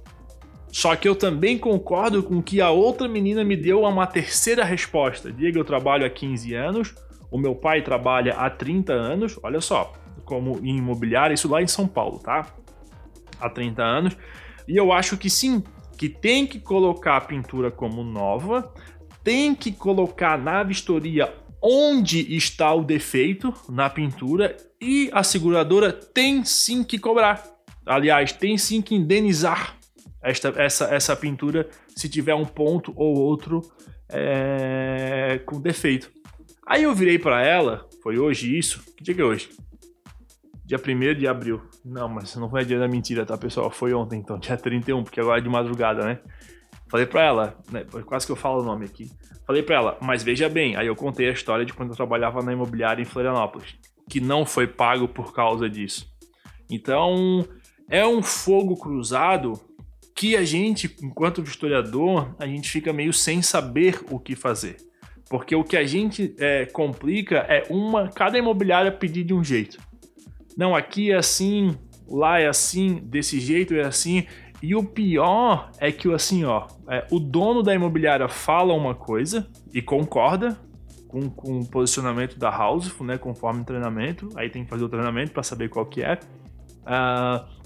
Só 0.71 0.95
que 0.95 1.07
eu 1.07 1.15
também 1.15 1.57
concordo 1.57 2.21
com 2.21 2.41
que 2.41 2.61
a 2.61 2.69
outra 2.69 3.07
menina 3.07 3.43
me 3.43 3.55
deu 3.55 3.81
uma 3.81 4.05
terceira 4.05 4.63
resposta. 4.63 5.31
Diga, 5.31 5.57
eu 5.57 5.65
trabalho 5.65 6.05
há 6.05 6.09
15 6.09 6.53
anos, 6.53 6.95
o 7.31 7.37
meu 7.37 7.55
pai 7.55 7.81
trabalha 7.81 8.33
há 8.33 8.49
30 8.49 8.93
anos, 8.93 9.39
olha 9.41 9.61
só, 9.61 9.93
como 10.25 10.59
imobiliário, 10.63 11.33
isso 11.33 11.49
lá 11.49 11.61
em 11.61 11.67
São 11.67 11.87
Paulo, 11.87 12.19
tá? 12.19 12.47
Há 13.39 13.49
30 13.49 13.81
anos. 13.81 14.17
E 14.69 14.77
eu 14.77 14.93
acho 14.93 15.17
que 15.17 15.31
sim, 15.31 15.63
que 15.97 16.07
tem 16.07 16.45
que 16.45 16.59
colocar 16.59 17.17
a 17.17 17.21
pintura 17.21 17.71
como 17.71 18.03
nova, 18.03 18.71
tem 19.23 19.55
que 19.55 19.71
colocar 19.71 20.37
na 20.37 20.61
vistoria 20.61 21.33
onde 21.59 22.35
está 22.35 22.71
o 22.71 22.83
defeito 22.83 23.51
na 23.67 23.89
pintura 23.89 24.55
e 24.79 25.09
a 25.11 25.23
seguradora 25.23 25.91
tem 25.91 26.45
sim 26.45 26.83
que 26.83 26.99
cobrar. 26.99 27.43
Aliás, 27.83 28.31
tem 28.31 28.59
sim 28.59 28.79
que 28.79 28.93
indenizar 28.93 29.75
esta, 30.21 30.49
essa, 30.55 30.85
essa 30.93 31.15
pintura 31.15 31.67
se 31.95 32.07
tiver 32.07 32.35
um 32.35 32.45
ponto 32.45 32.93
ou 32.95 33.17
outro 33.17 33.63
é, 34.07 35.41
com 35.47 35.59
defeito. 35.59 36.11
Aí 36.67 36.83
eu 36.83 36.93
virei 36.93 37.17
para 37.17 37.43
ela, 37.43 37.89
foi 38.03 38.19
hoje 38.19 38.55
isso? 38.55 38.83
Que 38.95 39.03
dia 39.03 39.15
que 39.15 39.21
é 39.21 39.25
hoje? 39.25 39.49
Dia 40.69 40.77
1 40.77 41.15
de 41.15 41.27
abril. 41.27 41.63
Não, 41.83 42.07
mas 42.07 42.35
não 42.35 42.47
foi 42.47 42.63
dia 42.63 42.77
da 42.77 42.87
mentira, 42.87 43.25
tá, 43.25 43.35
pessoal? 43.35 43.71
Foi 43.71 43.91
ontem, 43.91 44.19
então, 44.19 44.37
dia 44.37 44.55
31, 44.55 45.03
porque 45.03 45.19
agora 45.19 45.39
é 45.39 45.41
de 45.41 45.49
madrugada, 45.49 46.05
né? 46.05 46.19
Falei 46.87 47.07
para 47.07 47.23
ela, 47.23 47.57
né, 47.71 47.83
quase 48.05 48.27
que 48.27 48.31
eu 48.31 48.35
falo 48.35 48.61
o 48.61 48.63
nome 48.63 48.85
aqui. 48.85 49.09
Falei 49.47 49.63
para 49.63 49.75
ela, 49.75 49.97
mas 49.99 50.21
veja 50.21 50.47
bem, 50.47 50.75
aí 50.75 50.85
eu 50.85 50.95
contei 50.95 51.27
a 51.27 51.31
história 51.31 51.65
de 51.65 51.73
quando 51.73 51.89
eu 51.89 51.95
trabalhava 51.95 52.43
na 52.43 52.53
imobiliária 52.53 53.01
em 53.01 53.05
Florianópolis, 53.05 53.77
que 54.07 54.21
não 54.21 54.45
foi 54.45 54.67
pago 54.67 55.07
por 55.07 55.33
causa 55.33 55.67
disso. 55.67 56.07
Então, 56.69 57.43
é 57.89 58.05
um 58.05 58.21
fogo 58.21 58.77
cruzado 58.77 59.59
que 60.15 60.35
a 60.35 60.43
gente, 60.43 60.95
enquanto 61.01 61.41
historiador, 61.41 62.35
a 62.37 62.45
gente 62.45 62.69
fica 62.69 62.93
meio 62.93 63.11
sem 63.11 63.41
saber 63.41 64.01
o 64.11 64.19
que 64.19 64.35
fazer. 64.35 64.77
Porque 65.31 65.55
o 65.55 65.63
que 65.63 65.77
a 65.77 65.83
gente 65.83 66.35
é, 66.37 66.67
complica 66.67 67.37
é 67.49 67.65
uma, 67.71 68.07
cada 68.07 68.37
imobiliária 68.37 68.91
pedir 68.91 69.23
de 69.23 69.33
um 69.33 69.43
jeito. 69.43 69.88
Não, 70.57 70.75
aqui 70.75 71.11
é 71.11 71.17
assim, 71.17 71.77
lá 72.07 72.39
é 72.39 72.47
assim, 72.47 72.95
desse 73.03 73.39
jeito 73.39 73.73
é 73.73 73.83
assim. 73.83 74.25
E 74.61 74.75
o 74.75 74.83
pior 74.83 75.71
é 75.79 75.91
que 75.91 76.11
assim, 76.13 76.43
ó, 76.43 76.67
é, 76.89 77.07
o 77.11 77.19
dono 77.19 77.63
da 77.63 77.73
imobiliária 77.73 78.27
fala 78.27 78.73
uma 78.73 78.93
coisa 78.93 79.47
e 79.73 79.81
concorda 79.81 80.59
com, 81.07 81.29
com 81.29 81.59
o 81.59 81.65
posicionamento 81.65 82.37
da 82.37 82.49
house, 82.49 82.93
né, 82.99 83.17
conforme 83.17 83.61
o 83.61 83.65
treinamento. 83.65 84.29
Aí 84.35 84.49
tem 84.49 84.63
que 84.63 84.69
fazer 84.69 84.83
o 84.83 84.89
treinamento 84.89 85.31
para 85.31 85.43
saber 85.43 85.69
qual 85.69 85.85
que 85.85 86.01
é. 86.01 86.19
Uh, 86.83 87.59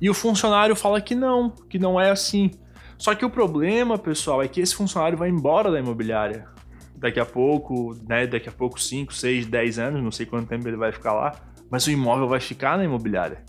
e 0.00 0.08
o 0.08 0.14
funcionário 0.14 0.76
fala 0.76 1.00
que 1.00 1.14
não, 1.14 1.50
que 1.50 1.78
não 1.78 2.00
é 2.00 2.10
assim. 2.10 2.50
Só 2.98 3.14
que 3.14 3.24
o 3.24 3.30
problema, 3.30 3.98
pessoal, 3.98 4.42
é 4.42 4.48
que 4.48 4.60
esse 4.60 4.74
funcionário 4.74 5.18
vai 5.18 5.28
embora 5.28 5.70
da 5.70 5.78
imobiliária. 5.78 6.48
Daqui 7.06 7.20
a 7.20 7.24
pouco, 7.24 7.96
né? 8.08 8.26
Daqui 8.26 8.48
a 8.48 8.52
pouco, 8.52 8.80
5, 8.80 9.14
6, 9.14 9.46
10 9.46 9.78
anos, 9.78 10.02
não 10.02 10.10
sei 10.10 10.26
quanto 10.26 10.48
tempo 10.48 10.66
ele 10.66 10.76
vai 10.76 10.90
ficar 10.90 11.12
lá, 11.12 11.36
mas 11.70 11.86
o 11.86 11.90
imóvel 11.92 12.26
vai 12.26 12.40
ficar 12.40 12.76
na 12.76 12.84
imobiliária. 12.84 13.44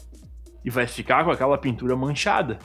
E 0.63 0.69
vai 0.69 0.85
ficar 0.85 1.25
com 1.25 1.31
aquela 1.31 1.57
pintura 1.57 1.95
manchada, 1.95 2.59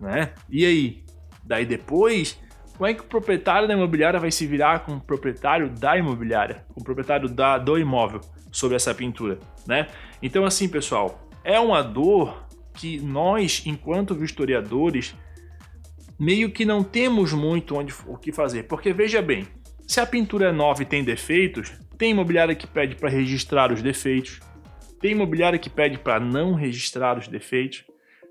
né? 0.00 0.32
E 0.48 0.64
aí? 0.64 1.04
Daí 1.42 1.66
depois, 1.66 2.40
como 2.76 2.86
é 2.86 2.94
que 2.94 3.00
o 3.00 3.04
proprietário 3.04 3.66
da 3.66 3.74
imobiliária 3.74 4.20
vai 4.20 4.30
se 4.30 4.46
virar 4.46 4.84
com 4.84 4.92
o 4.92 5.00
proprietário 5.00 5.70
da 5.70 5.98
imobiliária, 5.98 6.64
com 6.72 6.80
o 6.80 6.84
proprietário 6.84 7.28
da, 7.28 7.58
do 7.58 7.76
imóvel 7.76 8.20
sobre 8.52 8.76
essa 8.76 8.94
pintura, 8.94 9.40
né? 9.66 9.88
Então 10.22 10.44
assim, 10.44 10.68
pessoal, 10.68 11.28
é 11.42 11.58
uma 11.58 11.82
dor 11.82 12.46
que 12.74 13.00
nós, 13.00 13.64
enquanto 13.66 14.22
historiadores, 14.22 15.16
meio 16.16 16.52
que 16.52 16.64
não 16.64 16.84
temos 16.84 17.32
muito 17.32 17.76
onde, 17.76 17.92
o 18.06 18.16
que 18.16 18.30
fazer. 18.30 18.64
Porque 18.64 18.92
veja 18.92 19.20
bem, 19.20 19.48
se 19.88 20.00
a 20.00 20.06
pintura 20.06 20.50
é 20.50 20.52
nova 20.52 20.82
e 20.82 20.86
tem 20.86 21.02
defeitos, 21.02 21.72
tem 21.96 22.10
imobiliária 22.10 22.54
que 22.54 22.66
pede 22.66 22.94
para 22.94 23.08
registrar 23.08 23.72
os 23.72 23.80
defeitos, 23.80 24.38
tem 25.00 25.12
imobiliária 25.12 25.58
que 25.58 25.70
pede 25.70 25.96
para 25.96 26.20
não 26.20 26.52
registrar 26.52 27.16
os 27.16 27.26
defeitos, 27.26 27.84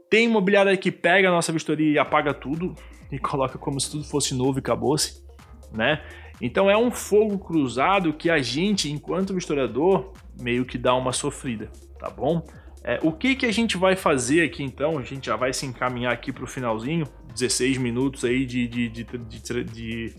tem 0.08 0.26
imobiliária 0.26 0.78
que 0.78 0.92
pega 0.92 1.30
a 1.30 1.32
nossa 1.32 1.52
vistoria 1.52 1.92
e 1.92 1.98
apaga 1.98 2.32
tudo 2.32 2.76
e 3.12 3.18
coloca 3.18 3.58
como 3.58 3.82
se 3.82 3.90
tudo 3.90 4.04
fosse 4.04 4.36
novo 4.36 4.60
e 4.60 4.62
acabou-se, 4.62 5.26
né? 5.74 6.04
Então 6.40 6.70
é 6.70 6.78
um 6.78 6.92
fogo 6.92 7.40
cruzado 7.40 8.14
que 8.14 8.30
a 8.30 8.38
gente, 8.38 8.92
enquanto 8.92 9.36
historiador, 9.36 10.14
meio 10.40 10.64
que 10.64 10.78
dá 10.78 10.94
uma 10.94 11.12
sofrida, 11.12 11.72
tá 11.98 12.12
bom? 12.12 12.46
É, 12.84 13.00
o 13.02 13.12
que, 13.12 13.36
que 13.36 13.48
a 13.48 13.52
gente 13.52 13.78
vai 13.78 13.96
fazer 13.96 14.44
aqui 14.44 14.64
então? 14.64 15.00
A 15.00 15.04
gente 15.04 15.26
já 15.26 15.36
vai 15.36 15.52
se 15.52 15.66
encaminhar 15.66 16.14
aqui 16.14 16.32
para 16.32 16.44
o 16.44 16.48
finalzinho, 16.48 17.08
16 17.34 17.80
minutos 17.80 18.24
aí 18.24 18.46
de, 18.46 18.68
de, 18.68 18.90
de, 18.90 19.04
de, 19.04 19.64
de, 19.64 20.16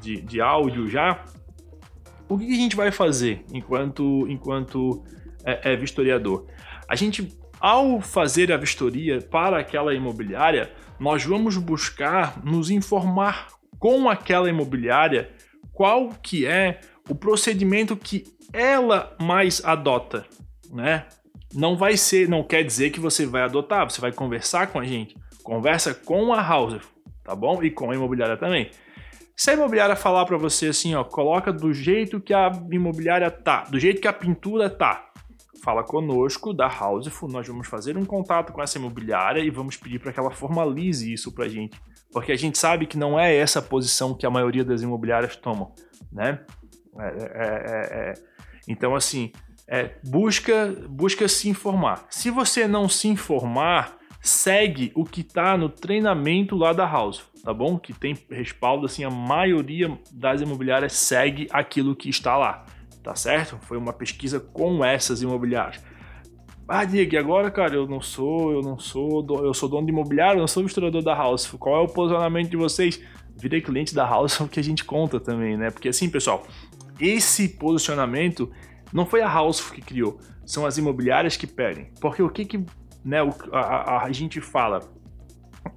de 0.00 0.40
áudio 0.40 0.88
já. 0.88 1.24
O 2.28 2.38
que, 2.38 2.46
que, 2.46 2.52
a 2.52 2.56
gente 2.56 2.76
vai 2.76 2.90
fazer 2.90 3.44
enquanto, 3.52 4.26
enquanto 4.28 5.04
é, 5.44 5.72
é 5.72 5.76
vistoriador? 5.76 6.46
A 6.88 6.96
gente, 6.96 7.36
ao 7.60 8.00
fazer 8.00 8.52
a 8.52 8.56
vistoria 8.56 9.20
para 9.20 9.58
aquela 9.58 9.94
imobiliária, 9.94 10.72
nós 10.98 11.24
vamos 11.24 11.56
buscar 11.56 12.42
nos 12.44 12.70
informar 12.70 13.48
com 13.78 14.08
aquela 14.08 14.48
imobiliária 14.48 15.30
qual 15.72 16.10
que 16.22 16.46
é 16.46 16.80
o 17.08 17.14
procedimento 17.14 17.96
que 17.96 18.24
ela 18.52 19.14
mais 19.20 19.64
adota, 19.64 20.24
né? 20.72 21.06
não 21.56 21.76
vai 21.76 21.96
ser, 21.96 22.28
não 22.28 22.42
quer 22.42 22.62
dizer 22.62 22.90
que 22.90 23.00
você 23.00 23.24
vai 23.24 23.42
adotar, 23.42 23.88
você 23.88 24.00
vai 24.00 24.12
conversar 24.12 24.68
com 24.68 24.78
a 24.78 24.84
gente. 24.84 25.16
Conversa 25.42 25.94
com 25.94 26.32
a 26.32 26.42
house, 26.42 26.80
tá 27.24 27.34
bom? 27.34 27.62
E 27.62 27.70
com 27.70 27.90
a 27.90 27.94
imobiliária 27.94 28.36
também. 28.36 28.70
Se 29.36 29.50
a 29.50 29.52
imobiliária 29.52 29.94
falar 29.94 30.24
para 30.24 30.38
você 30.38 30.68
assim, 30.68 30.94
ó, 30.94 31.04
coloca 31.04 31.52
do 31.52 31.70
jeito 31.70 32.18
que 32.18 32.32
a 32.32 32.50
imobiliária 32.70 33.30
tá, 33.30 33.64
do 33.64 33.78
jeito 33.78 34.00
que 34.00 34.08
a 34.08 34.12
pintura 34.12 34.70
tá. 34.70 35.10
Fala 35.62 35.84
conosco 35.84 36.54
da 36.54 36.66
Houseful, 36.66 37.28
nós 37.28 37.46
vamos 37.46 37.66
fazer 37.66 37.98
um 37.98 38.04
contato 38.04 38.50
com 38.50 38.62
essa 38.62 38.78
imobiliária 38.78 39.40
e 39.40 39.50
vamos 39.50 39.76
pedir 39.76 39.98
para 39.98 40.10
que 40.10 40.18
ela 40.18 40.30
formalize 40.30 41.12
isso 41.12 41.32
pra 41.32 41.48
gente, 41.48 41.78
porque 42.10 42.32
a 42.32 42.36
gente 42.36 42.56
sabe 42.56 42.86
que 42.86 42.96
não 42.96 43.20
é 43.20 43.36
essa 43.36 43.58
a 43.58 43.62
posição 43.62 44.14
que 44.14 44.24
a 44.24 44.30
maioria 44.30 44.64
das 44.64 44.80
imobiliárias 44.80 45.36
tomam, 45.36 45.74
né? 46.10 46.40
É, 46.98 47.06
é, 47.06 47.10
é, 47.10 48.10
é. 48.10 48.14
então 48.66 48.94
assim, 48.94 49.32
é, 49.68 49.96
busca, 50.02 50.74
busca 50.88 51.28
se 51.28 51.50
informar. 51.50 52.06
Se 52.08 52.30
você 52.30 52.66
não 52.66 52.88
se 52.88 53.06
informar, 53.08 53.98
segue 54.26 54.92
o 54.94 55.04
que 55.04 55.20
está 55.20 55.56
no 55.56 55.68
treinamento 55.68 56.56
lá 56.56 56.72
da 56.72 56.86
House, 56.86 57.22
tá 57.44 57.52
bom? 57.54 57.78
Que 57.78 57.92
tem 57.92 58.16
respaldo, 58.30 58.86
assim, 58.86 59.04
a 59.04 59.10
maioria 59.10 59.98
das 60.12 60.40
imobiliárias 60.40 60.92
segue 60.94 61.46
aquilo 61.50 61.94
que 61.94 62.08
está 62.08 62.36
lá, 62.36 62.64
tá 63.02 63.14
certo? 63.14 63.58
Foi 63.62 63.76
uma 63.78 63.92
pesquisa 63.92 64.40
com 64.40 64.84
essas 64.84 65.22
imobiliárias. 65.22 65.82
Ah, 66.68 66.84
Diego, 66.84 67.16
agora, 67.16 67.50
cara, 67.50 67.76
eu 67.76 67.86
não 67.86 68.00
sou, 68.00 68.52
eu 68.52 68.60
não 68.60 68.76
sou, 68.76 69.24
eu 69.44 69.54
sou 69.54 69.68
dono 69.68 69.86
de 69.86 69.92
imobiliário, 69.92 70.38
eu 70.38 70.40
não 70.40 70.48
sou 70.48 70.64
historiador 70.64 71.02
da 71.02 71.14
House. 71.14 71.46
Qual 71.58 71.76
é 71.76 71.80
o 71.80 71.86
posicionamento 71.86 72.50
de 72.50 72.56
vocês? 72.56 73.00
Virei 73.36 73.60
cliente 73.60 73.94
da 73.94 74.04
House, 74.04 74.38
é 74.40 74.44
o 74.44 74.48
que 74.48 74.58
a 74.58 74.64
gente 74.64 74.84
conta 74.84 75.20
também, 75.20 75.56
né? 75.56 75.70
Porque 75.70 75.88
assim, 75.88 76.10
pessoal, 76.10 76.44
esse 76.98 77.48
posicionamento 77.50 78.50
não 78.92 79.06
foi 79.06 79.20
a 79.20 79.28
House 79.28 79.70
que 79.70 79.80
criou, 79.80 80.18
são 80.44 80.66
as 80.66 80.76
imobiliárias 80.76 81.36
que 81.36 81.46
pedem. 81.46 81.88
Porque 82.00 82.20
o 82.20 82.28
que, 82.28 82.44
que 82.44 82.64
né, 83.06 83.18
a, 83.52 83.58
a, 83.58 84.04
a 84.04 84.12
gente 84.12 84.40
fala? 84.40 84.80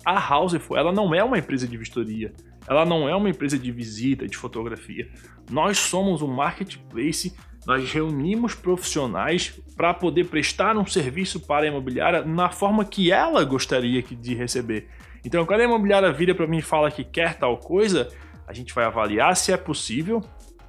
A 0.04 0.20
House 0.20 0.56
ela 0.76 0.92
não 0.92 1.14
é 1.14 1.24
uma 1.24 1.38
empresa 1.38 1.68
de 1.68 1.78
vistoria, 1.78 2.34
ela 2.68 2.86
não 2.86 3.08
é 3.08 3.16
uma 3.16 3.30
empresa 3.30 3.58
de 3.58 3.72
visita, 3.72 4.28
de 4.28 4.36
fotografia. 4.36 5.08
Nós 5.50 5.78
somos 5.78 6.22
um 6.22 6.28
marketplace, 6.28 7.36
nós 7.66 7.92
reunimos 7.92 8.56
profissionais 8.56 9.60
para 9.76 9.94
poder 9.94 10.26
prestar 10.26 10.76
um 10.76 10.86
serviço 10.86 11.40
para 11.40 11.66
a 11.66 11.68
imobiliária 11.68 12.24
na 12.24 12.50
forma 12.50 12.84
que 12.84 13.12
ela 13.12 13.44
gostaria 13.44 14.02
de 14.02 14.34
receber. 14.34 14.88
Então, 15.24 15.46
quando 15.46 15.62
a 15.62 15.66
imobiliária 15.66 16.12
vira 16.12 16.34
para 16.34 16.48
mim 16.48 16.58
e 16.58 16.62
fala 16.64 16.90
que 16.90 17.04
quer 17.04 17.38
tal 17.38 17.58
coisa, 17.58 18.10
a 18.48 18.54
gente 18.54 18.74
vai 18.74 18.86
avaliar 18.86 19.36
se 19.36 19.52
é 19.52 19.58
possível 19.58 20.24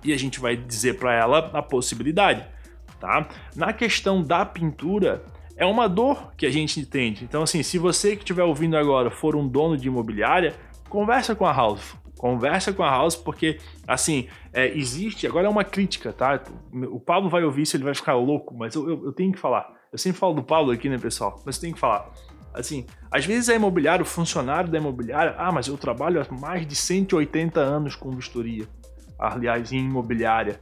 e 0.05 0.13
a 0.13 0.19
gente 0.19 0.41
vai 0.41 0.57
dizer 0.57 0.99
para 0.99 1.15
ela 1.15 1.51
a 1.53 1.63
possibilidade, 1.63 2.45
tá? 2.99 3.29
Na 3.55 3.73
questão 3.73 4.23
da 4.23 4.45
pintura, 4.45 5.23
é 5.61 5.67
uma 5.67 5.89
dor 5.89 6.33
que 6.37 6.47
a 6.47 6.51
gente 6.51 6.81
entende. 6.81 7.23
Então, 7.25 7.43
assim, 7.43 7.63
se 7.63 7.79
você 7.79 8.17
que 8.17 8.23
estiver 8.23 8.43
ouvindo 8.43 8.77
agora 8.77 9.11
for 9.11 9.37
um 9.37 9.47
dono 9.47 9.77
de 9.77 9.87
imobiliária, 9.87 10.57
conversa 10.89 11.37
com 11.37 11.47
a 11.47 11.53
House. 11.53 11.95
Conversa 12.19 12.73
com 12.73 12.83
a 12.83 12.91
House, 12.91 13.15
porque, 13.15 13.59
assim, 13.87 14.27
é, 14.53 14.67
existe. 14.77 15.27
Agora 15.27 15.47
é 15.47 15.51
uma 15.51 15.63
crítica, 15.63 16.13
tá? 16.13 16.43
O 16.91 16.99
Pablo 16.99 17.31
vai 17.31 17.45
ouvir 17.45 17.63
isso, 17.63 17.77
ele 17.77 17.85
vai 17.85 17.95
ficar 17.95 18.15
louco, 18.15 18.57
mas 18.57 18.75
eu, 18.75 18.89
eu, 18.89 19.05
eu 19.07 19.13
tenho 19.13 19.33
que 19.33 19.39
falar. 19.39 19.71
Eu 19.93 19.99
sempre 19.99 20.19
falo 20.19 20.35
do 20.35 20.43
Pablo 20.43 20.73
aqui, 20.73 20.89
né, 20.89 20.99
pessoal? 20.99 21.41
Mas 21.45 21.57
eu 21.57 21.61
tenho 21.63 21.75
que 21.75 21.81
falar. 21.81 22.11
Assim, 22.55 22.87
às 23.11 23.25
vezes 23.25 23.49
é 23.49 23.55
imobiliário, 23.57 24.03
o 24.03 24.09
funcionário 24.09 24.71
da 24.71 24.79
imobiliária, 24.79 25.35
ah, 25.39 25.53
mas 25.53 25.69
eu 25.69 25.77
trabalho 25.77 26.21
há 26.21 26.35
mais 26.35 26.67
de 26.67 26.75
180 26.75 27.61
anos 27.61 27.95
com 27.95 28.11
vistoria 28.11 28.67
aliás, 29.21 29.71
em 29.73 29.85
imobiliária. 29.85 30.61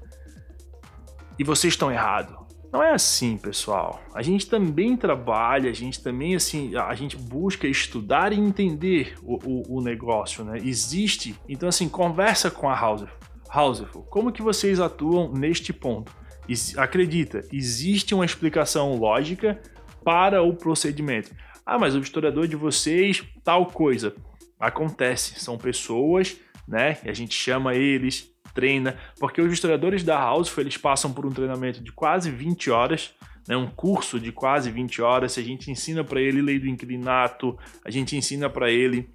E 1.39 1.45
vocês 1.45 1.75
estão 1.75 1.91
errados. 1.91 2.37
Não 2.73 2.83
é 2.83 2.93
assim, 2.93 3.39
pessoal. 3.39 4.03
A 4.15 4.23
gente 4.23 4.47
também 4.47 4.97
trabalha, 4.97 5.71
a 5.71 5.73
gente 5.73 6.03
também 6.03 6.35
assim, 6.35 6.77
a 6.77 6.95
gente 6.95 7.17
busca 7.17 7.67
estudar 7.67 8.33
e 8.33 8.39
entender 8.39 9.15
o, 9.23 9.39
o, 9.45 9.79
o 9.79 9.81
negócio, 9.81 10.45
né? 10.45 10.59
Existe. 10.63 11.35
Então, 11.49 11.69
assim, 11.69 11.89
conversa 11.89 12.51
com 12.51 12.69
a 12.69 12.79
Houseful. 12.79 13.17
Houseful, 13.55 14.03
como 14.05 14.31
que 14.31 14.43
vocês 14.43 14.79
atuam 14.81 15.33
neste 15.33 15.73
ponto? 15.73 16.15
Acredita, 16.77 17.43
existe 17.53 18.15
uma 18.15 18.25
explicação 18.25 18.97
lógica 18.97 19.61
para 20.05 20.43
o 20.43 20.55
procedimento. 20.55 21.35
Ah, 21.65 21.79
mas 21.79 21.95
o 21.95 22.01
historiador 22.01 22.47
de 22.47 22.57
vocês, 22.57 23.23
tal 23.45 23.67
coisa. 23.67 24.15
Acontece, 24.59 25.39
são 25.41 25.57
pessoas, 25.57 26.37
né? 26.67 26.99
E 27.05 27.09
a 27.09 27.13
gente 27.13 27.35
chama 27.35 27.75
eles 27.75 28.31
treina, 28.59 28.97
porque 29.21 29.41
os 29.41 29.53
historiadores 29.53 30.03
da 30.03 30.19
House 30.19 30.59
eles 30.59 30.77
passam 30.77 31.13
por 31.13 31.25
um 31.25 31.31
treinamento 31.31 31.81
de 31.81 31.93
quase 31.93 32.29
20 32.29 32.73
horas, 32.73 33.15
né, 33.47 33.57
um 33.57 33.69
curso 33.69 34.19
de 34.19 34.33
quase 34.33 34.69
20 34.69 35.01
horas, 35.01 35.39
a 35.39 35.43
gente 35.43 35.71
ensina 35.71 36.03
para 36.03 36.21
ele 36.21 36.43
lei 36.43 36.59
do 36.59 36.67
inquilinato, 36.67 37.57
a 37.85 37.91
gente 37.91 38.17
ensina 38.17 38.51
para 38.51 38.69
ele 38.69 39.09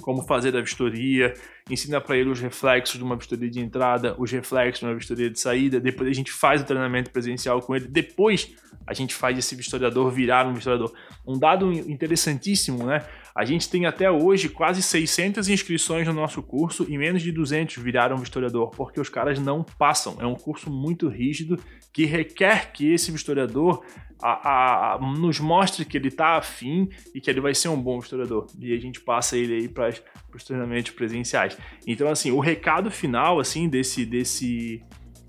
como 0.00 0.22
fazer 0.22 0.56
a 0.56 0.60
vistoria. 0.60 1.34
Ensina 1.68 2.00
para 2.00 2.16
ele 2.16 2.30
os 2.30 2.40
reflexos 2.40 2.96
de 2.96 3.02
uma 3.02 3.16
vistoria 3.16 3.50
de 3.50 3.60
entrada, 3.60 4.14
os 4.18 4.30
reflexos 4.30 4.80
de 4.80 4.86
uma 4.86 4.94
vistoria 4.94 5.28
de 5.28 5.38
saída, 5.38 5.80
depois 5.80 6.08
a 6.08 6.12
gente 6.12 6.32
faz 6.32 6.62
o 6.62 6.64
treinamento 6.64 7.10
presencial 7.10 7.60
com 7.60 7.74
ele, 7.74 7.88
depois 7.88 8.54
a 8.86 8.94
gente 8.94 9.14
faz 9.14 9.36
esse 9.36 9.56
vistoriador 9.56 10.10
virar 10.10 10.46
um 10.46 10.54
vistoriador. 10.54 10.92
Um 11.26 11.36
dado 11.36 11.72
interessantíssimo, 11.72 12.86
né? 12.86 13.04
A 13.34 13.44
gente 13.44 13.68
tem 13.68 13.84
até 13.84 14.08
hoje 14.08 14.48
quase 14.48 14.80
600 14.80 15.48
inscrições 15.48 16.06
no 16.06 16.12
nosso 16.12 16.40
curso 16.40 16.86
e 16.88 16.96
menos 16.96 17.20
de 17.20 17.32
200 17.32 17.76
viraram 17.78 18.16
vistoriador, 18.16 18.70
porque 18.70 19.00
os 19.00 19.08
caras 19.08 19.40
não 19.40 19.64
passam. 19.64 20.16
É 20.20 20.26
um 20.26 20.36
curso 20.36 20.70
muito 20.70 21.08
rígido 21.08 21.58
que 21.92 22.04
requer 22.04 22.72
que 22.72 22.92
esse 22.92 23.10
vistoriador 23.10 23.84
a, 24.22 24.94
a, 24.94 24.98
nos 24.98 25.40
mostre 25.40 25.84
que 25.84 25.96
ele 25.96 26.08
está 26.08 26.36
afim 26.36 26.88
e 27.14 27.20
que 27.20 27.28
ele 27.28 27.40
vai 27.40 27.54
ser 27.54 27.68
um 27.68 27.80
bom 27.80 27.98
historiador. 27.98 28.46
E 28.58 28.72
a 28.72 28.78
gente 28.78 29.00
passa 29.00 29.36
ele 29.36 29.54
aí 29.54 29.68
para 29.68 29.92
os 30.36 30.44
treinamentos 30.44 30.92
presenciais. 30.92 31.56
Então, 31.86 32.08
assim, 32.08 32.30
o 32.30 32.40
recado 32.40 32.90
final 32.90 33.40
assim 33.40 33.68
desse, 33.68 34.04
desse, 34.04 34.82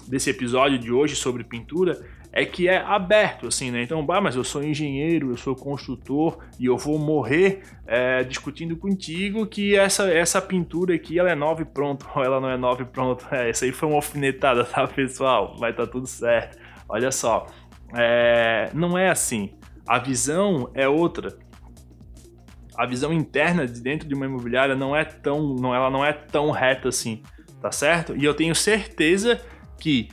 desse 0.08 0.30
episódio 0.30 0.78
de 0.78 0.92
hoje 0.92 1.16
sobre 1.16 1.44
pintura 1.44 2.00
é 2.32 2.46
que 2.46 2.68
é 2.68 2.78
aberto, 2.78 3.48
assim, 3.48 3.72
né? 3.72 3.82
Então, 3.82 4.06
bah, 4.06 4.22
mas 4.22 4.36
eu 4.36 4.44
sou 4.44 4.64
engenheiro, 4.64 5.32
eu 5.32 5.38
sou 5.38 5.56
construtor 5.56 6.38
e 6.60 6.66
eu 6.66 6.78
vou 6.78 7.00
morrer 7.00 7.64
é, 7.88 8.24
discutindo 8.24 8.76
contigo 8.76 9.48
que 9.48 9.76
essa, 9.76 10.08
essa 10.12 10.40
pintura 10.40 10.94
aqui 10.94 11.18
ela 11.18 11.32
é 11.32 11.36
nova 11.36 11.64
e 11.64 11.66
pronto, 11.66 12.08
ou 12.14 12.22
ela 12.24 12.40
não 12.40 12.50
é 12.50 12.58
nova 12.58 12.84
e 12.84 12.86
pronto. 12.86 13.26
É, 13.32 13.50
essa 13.50 13.66
aí 13.66 13.72
foi 13.72 13.90
uma 13.90 13.96
alfinetada, 13.96 14.64
tá, 14.64 14.86
pessoal? 14.88 15.56
Vai 15.58 15.74
tá 15.74 15.88
tudo 15.88 16.06
certo. 16.06 16.60
Olha 16.88 17.12
só, 17.12 17.48
é, 17.96 18.70
não 18.74 18.98
é 18.98 19.10
assim. 19.10 19.52
A 19.88 19.98
visão 19.98 20.70
é 20.74 20.88
outra. 20.88 21.36
A 22.78 22.86
visão 22.86 23.12
interna 23.12 23.66
de 23.66 23.82
dentro 23.82 24.08
de 24.08 24.14
uma 24.14 24.26
imobiliária 24.26 24.76
não 24.76 24.96
é 24.96 25.04
tão, 25.04 25.56
não, 25.56 25.74
ela 25.74 25.90
não 25.90 26.06
é 26.06 26.14
tão 26.14 26.52
reta 26.52 26.90
assim, 26.90 27.24
tá 27.60 27.72
certo? 27.72 28.16
E 28.16 28.24
eu 28.24 28.34
tenho 28.34 28.54
certeza 28.54 29.42
que 29.80 30.10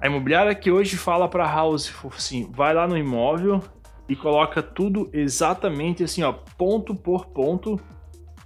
a 0.00 0.06
imobiliária 0.06 0.54
que 0.54 0.70
hoje 0.70 0.96
fala 0.96 1.28
para 1.28 1.46
house 1.46 1.92
assim, 2.16 2.50
vai 2.50 2.74
lá 2.74 2.88
no 2.88 2.96
imóvel 2.96 3.62
e 4.08 4.16
coloca 4.16 4.62
tudo 4.62 5.08
exatamente 5.12 6.02
assim, 6.02 6.22
ó, 6.22 6.32
ponto 6.32 6.94
por 6.94 7.26
ponto, 7.26 7.78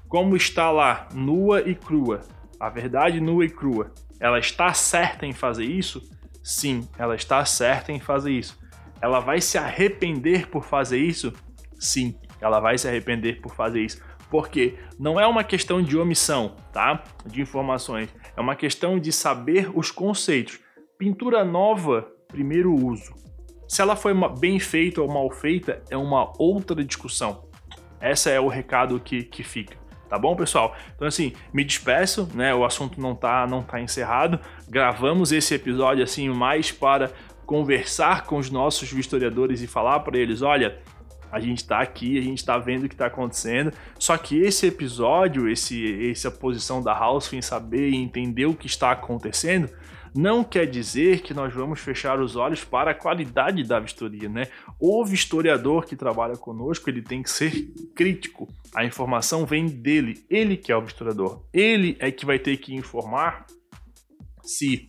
como 0.09 0.37
está 0.37 0.71
lá, 0.71 1.09
nua 1.15 1.61
e 1.63 1.75
crua. 1.75 2.21
A 2.61 2.69
verdade 2.69 3.21
nua 3.21 3.45
e 3.45 3.49
crua. 3.49 3.93
Ela 4.21 4.39
está 4.39 4.73
certa 4.75 5.27
em 5.27 5.33
fazer 5.33 5.65
isso? 5.65 6.03
Sim, 6.43 6.89
ela 6.99 7.15
está 7.15 7.45
certa 7.45 7.91
em 7.91 8.01
fazer 8.01 8.33
isso. 8.33 8.59
Ela 9.01 9.21
vai 9.21 9.41
se 9.41 9.59
arrepender 9.59 10.49
por 10.49 10.65
fazer 10.65 10.99
isso? 10.99 11.33
Sim, 11.79 12.15
ela 12.41 12.61
vai 12.61 12.77
se 12.79 12.89
arrepender 12.89 13.41
por 13.41 13.55
fazer 13.55 13.81
isso. 13.81 14.03
Porque 14.31 14.75
não 14.99 15.21
é 15.21 15.27
uma 15.27 15.45
questão 15.45 15.83
de 15.83 15.97
omissão, 15.97 16.57
tá? 16.73 17.03
De 17.25 17.41
informações. 17.41 18.09
É 18.37 18.41
uma 18.41 18.57
questão 18.57 18.99
de 18.99 19.13
saber 19.13 19.71
os 19.75 19.91
conceitos. 19.91 20.59
Pintura 20.99 21.45
nova, 21.45 22.09
primeiro 22.29 22.75
uso. 22.75 23.15
Se 23.69 23.83
ela 23.83 23.97
foi 23.97 24.13
bem 24.39 24.59
feita 24.59 25.01
ou 25.01 25.09
mal 25.09 25.31
feita, 25.31 25.83
é 25.91 25.97
uma 25.97 26.33
outra 26.39 26.85
discussão. 26.85 27.49
Esse 28.01 28.31
é 28.31 28.41
o 28.41 28.49
recado 28.49 28.99
que, 29.01 29.23
que 29.23 29.43
fica. 29.43 29.77
Tá 30.09 30.17
bom, 30.19 30.37
pessoal? 30.37 30.77
Então, 30.95 31.09
assim, 31.09 31.33
me 31.53 31.65
despeço, 31.65 32.29
né? 32.33 32.55
O 32.55 32.65
assunto 32.65 33.01
não 33.01 33.15
tá, 33.15 33.47
não 33.47 33.63
tá 33.63 33.81
encerrado. 33.81 34.39
Gravamos 34.69 35.33
esse 35.33 35.55
episódio, 35.55 36.05
assim, 36.05 36.29
mais 36.29 36.71
para 36.71 37.11
conversar 37.45 38.25
com 38.25 38.37
os 38.37 38.51
nossos 38.51 38.93
historiadores 38.93 39.63
e 39.63 39.67
falar 39.67 40.01
para 40.01 40.17
eles: 40.17 40.43
olha, 40.43 40.81
a 41.31 41.41
gente 41.41 41.59
está 41.59 41.81
aqui, 41.81 42.19
a 42.19 42.23
gente 42.23 42.39
está 42.39 42.59
vendo 42.59 42.85
o 42.85 42.89
que 42.89 42.95
está 42.95 43.07
acontecendo. 43.07 43.73
Só 43.99 44.17
que 44.17 44.39
esse 44.39 44.67
episódio, 44.67 45.49
esse, 45.49 46.11
essa 46.11 46.31
posição 46.31 46.83
da 46.83 46.93
House 46.93 47.33
em 47.33 47.43
saber 47.43 47.91
e 47.91 47.97
entender 47.97 48.47
o 48.47 48.55
que 48.55 48.67
está 48.67 48.93
acontecendo, 48.93 49.71
não 50.15 50.43
quer 50.43 50.67
dizer 50.67 51.21
que 51.21 51.35
nós 51.35 51.53
vamos 51.53 51.81
fechar 51.81 52.19
os 52.21 52.37
olhos 52.37 52.65
para 52.65 52.93
a 52.93 52.95
qualidade 52.95 53.63
da 53.63 53.79
vistoria, 53.79 54.29
né? 54.29 54.49
O 54.81 55.05
vistoriador 55.05 55.87
que 55.87 55.95
trabalha 55.95 56.37
conosco, 56.37 56.89
ele 56.89 57.03
tem 57.03 57.23
que 57.23 57.31
ser 57.31 57.71
crítico. 57.95 58.49
A 58.75 58.85
informação 58.85 59.45
vem 59.45 59.67
dele, 59.67 60.25
ele 60.31 60.57
que 60.57 60.73
é 60.73 60.77
o 60.77 60.83
vistoriador. 60.83 61.43
Ele 61.53 61.97
é 61.99 62.11
que 62.11 62.25
vai 62.25 62.39
ter 62.39 62.57
que 62.57 62.75
informar 62.75 63.47
se 64.43 64.89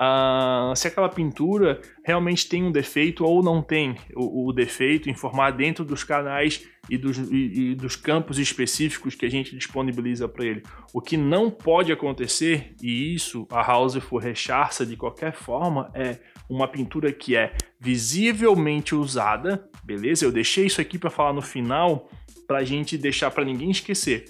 uh, 0.00 0.74
se 0.74 0.88
aquela 0.88 1.08
pintura 1.08 1.80
realmente 2.02 2.48
tem 2.48 2.64
um 2.64 2.72
defeito 2.72 3.24
ou 3.24 3.42
não 3.42 3.60
tem 3.60 3.96
o, 4.16 4.48
o 4.48 4.52
defeito, 4.52 5.10
informar 5.10 5.50
dentro 5.50 5.84
dos 5.84 6.02
canais 6.02 6.66
e 6.88 6.96
dos, 6.96 7.18
e, 7.18 7.70
e 7.70 7.74
dos 7.74 7.94
campos 7.94 8.38
específicos 8.38 9.14
que 9.14 9.26
a 9.26 9.30
gente 9.30 9.54
disponibiliza 9.54 10.26
para 10.26 10.46
ele. 10.46 10.62
O 10.94 11.00
que 11.00 11.16
não 11.16 11.50
pode 11.50 11.92
acontecer, 11.92 12.74
e 12.82 13.14
isso 13.14 13.46
a 13.50 13.72
Houseful 13.72 14.18
rechaça 14.18 14.86
de 14.86 14.96
qualquer 14.96 15.34
forma, 15.34 15.90
é 15.94 16.18
uma 16.48 16.66
pintura 16.66 17.12
que 17.12 17.36
é 17.36 17.54
visivelmente 17.78 18.94
usada, 18.94 19.68
beleza? 19.84 20.24
Eu 20.24 20.32
deixei 20.32 20.66
isso 20.66 20.80
aqui 20.80 20.98
para 20.98 21.10
falar 21.10 21.32
no 21.32 21.42
final, 21.42 22.10
para 22.46 22.58
a 22.58 22.64
gente 22.64 22.96
deixar 22.96 23.30
para 23.30 23.44
ninguém 23.44 23.70
esquecer. 23.70 24.24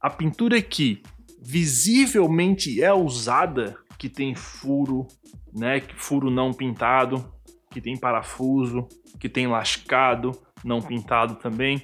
A 0.00 0.10
pintura 0.10 0.60
que 0.60 1.02
visivelmente 1.40 2.82
é 2.82 2.92
usada 2.92 3.76
que 3.98 4.08
tem 4.08 4.34
furo, 4.34 5.06
né? 5.52 5.80
Furo 5.96 6.30
não 6.30 6.52
pintado, 6.52 7.24
que 7.70 7.80
tem 7.80 7.96
parafuso, 7.96 8.86
que 9.18 9.28
tem 9.28 9.46
lascado 9.46 10.32
não 10.64 10.80
pintado 10.80 11.34
também. 11.36 11.82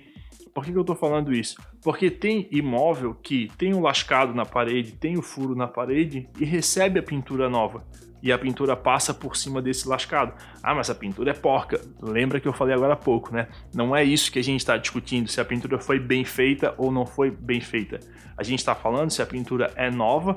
Por 0.55 0.65
que, 0.65 0.73
que 0.73 0.79
eu 0.79 0.83
estou 0.83 0.97
falando 0.97 1.33
isso? 1.33 1.61
Porque 1.83 2.11
tem 2.11 2.49
imóvel 2.51 3.15
que 3.15 3.51
tem 3.57 3.73
o 3.75 3.81
lascado 3.81 4.35
na 4.35 4.45
parede, 4.45 4.93
tem 4.93 5.17
o 5.17 5.23
furo 5.23 5.55
na 5.55 5.69
parede 5.69 6.29
e 6.39 6.45
recebe 6.45 6.99
a 6.99 7.03
pintura 7.03 7.49
nova. 7.49 7.85
E 8.23 8.31
a 8.31 8.39
pintura 8.39 8.77
passa 8.77 9.15
por 9.15 9.35
cima 9.35 9.63
desse 9.63 9.89
lascado. 9.89 10.35
Ah, 10.63 10.75
mas 10.75 10.91
a 10.91 10.95
pintura 10.95 11.31
é 11.31 11.35
porca. 11.35 11.81
Lembra 12.03 12.39
que 12.39 12.47
eu 12.47 12.53
falei 12.53 12.75
agora 12.75 12.93
há 12.93 12.97
pouco, 12.97 13.33
né? 13.33 13.49
Não 13.75 13.97
é 13.97 14.05
isso 14.05 14.31
que 14.31 14.39
a 14.39 14.45
gente 14.45 14.61
está 14.61 14.77
discutindo, 14.77 15.29
se 15.29 15.41
a 15.41 15.45
pintura 15.45 15.79
foi 15.79 15.99
bem 15.99 16.25
feita 16.25 16.75
ou 16.77 16.93
não 16.93 17.07
foi 17.07 17.31
bem 17.31 17.61
feita. 17.61 17.99
A 18.37 18.43
gente 18.43 18.59
está 18.59 18.75
falando 18.75 19.11
se 19.11 19.23
a 19.23 19.27
pintura 19.27 19.73
é 19.75 19.91
nova 19.91 20.37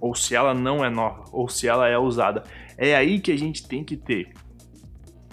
ou 0.00 0.14
se 0.14 0.34
ela 0.34 0.54
não 0.54 0.84
é 0.84 0.90
nova, 0.90 1.24
ou 1.32 1.48
se 1.48 1.68
ela 1.68 1.88
é 1.88 1.98
usada. 1.98 2.44
É 2.76 2.94
aí 2.94 3.20
que 3.20 3.32
a 3.32 3.38
gente 3.38 3.66
tem 3.66 3.82
que 3.82 3.96
ter 3.96 4.32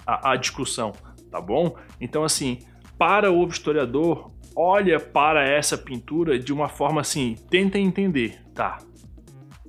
a, 0.06 0.32
a 0.32 0.36
discussão, 0.36 0.92
tá 1.30 1.40
bom? 1.40 1.76
Então, 2.00 2.24
assim, 2.24 2.58
para 2.98 3.30
o 3.30 3.46
historiador, 3.46 4.30
olha 4.56 5.00
para 5.00 5.46
essa 5.46 5.76
pintura 5.76 6.38
de 6.38 6.52
uma 6.52 6.68
forma 6.68 7.00
assim, 7.00 7.36
tenta 7.50 7.78
entender, 7.78 8.40
tá? 8.54 8.78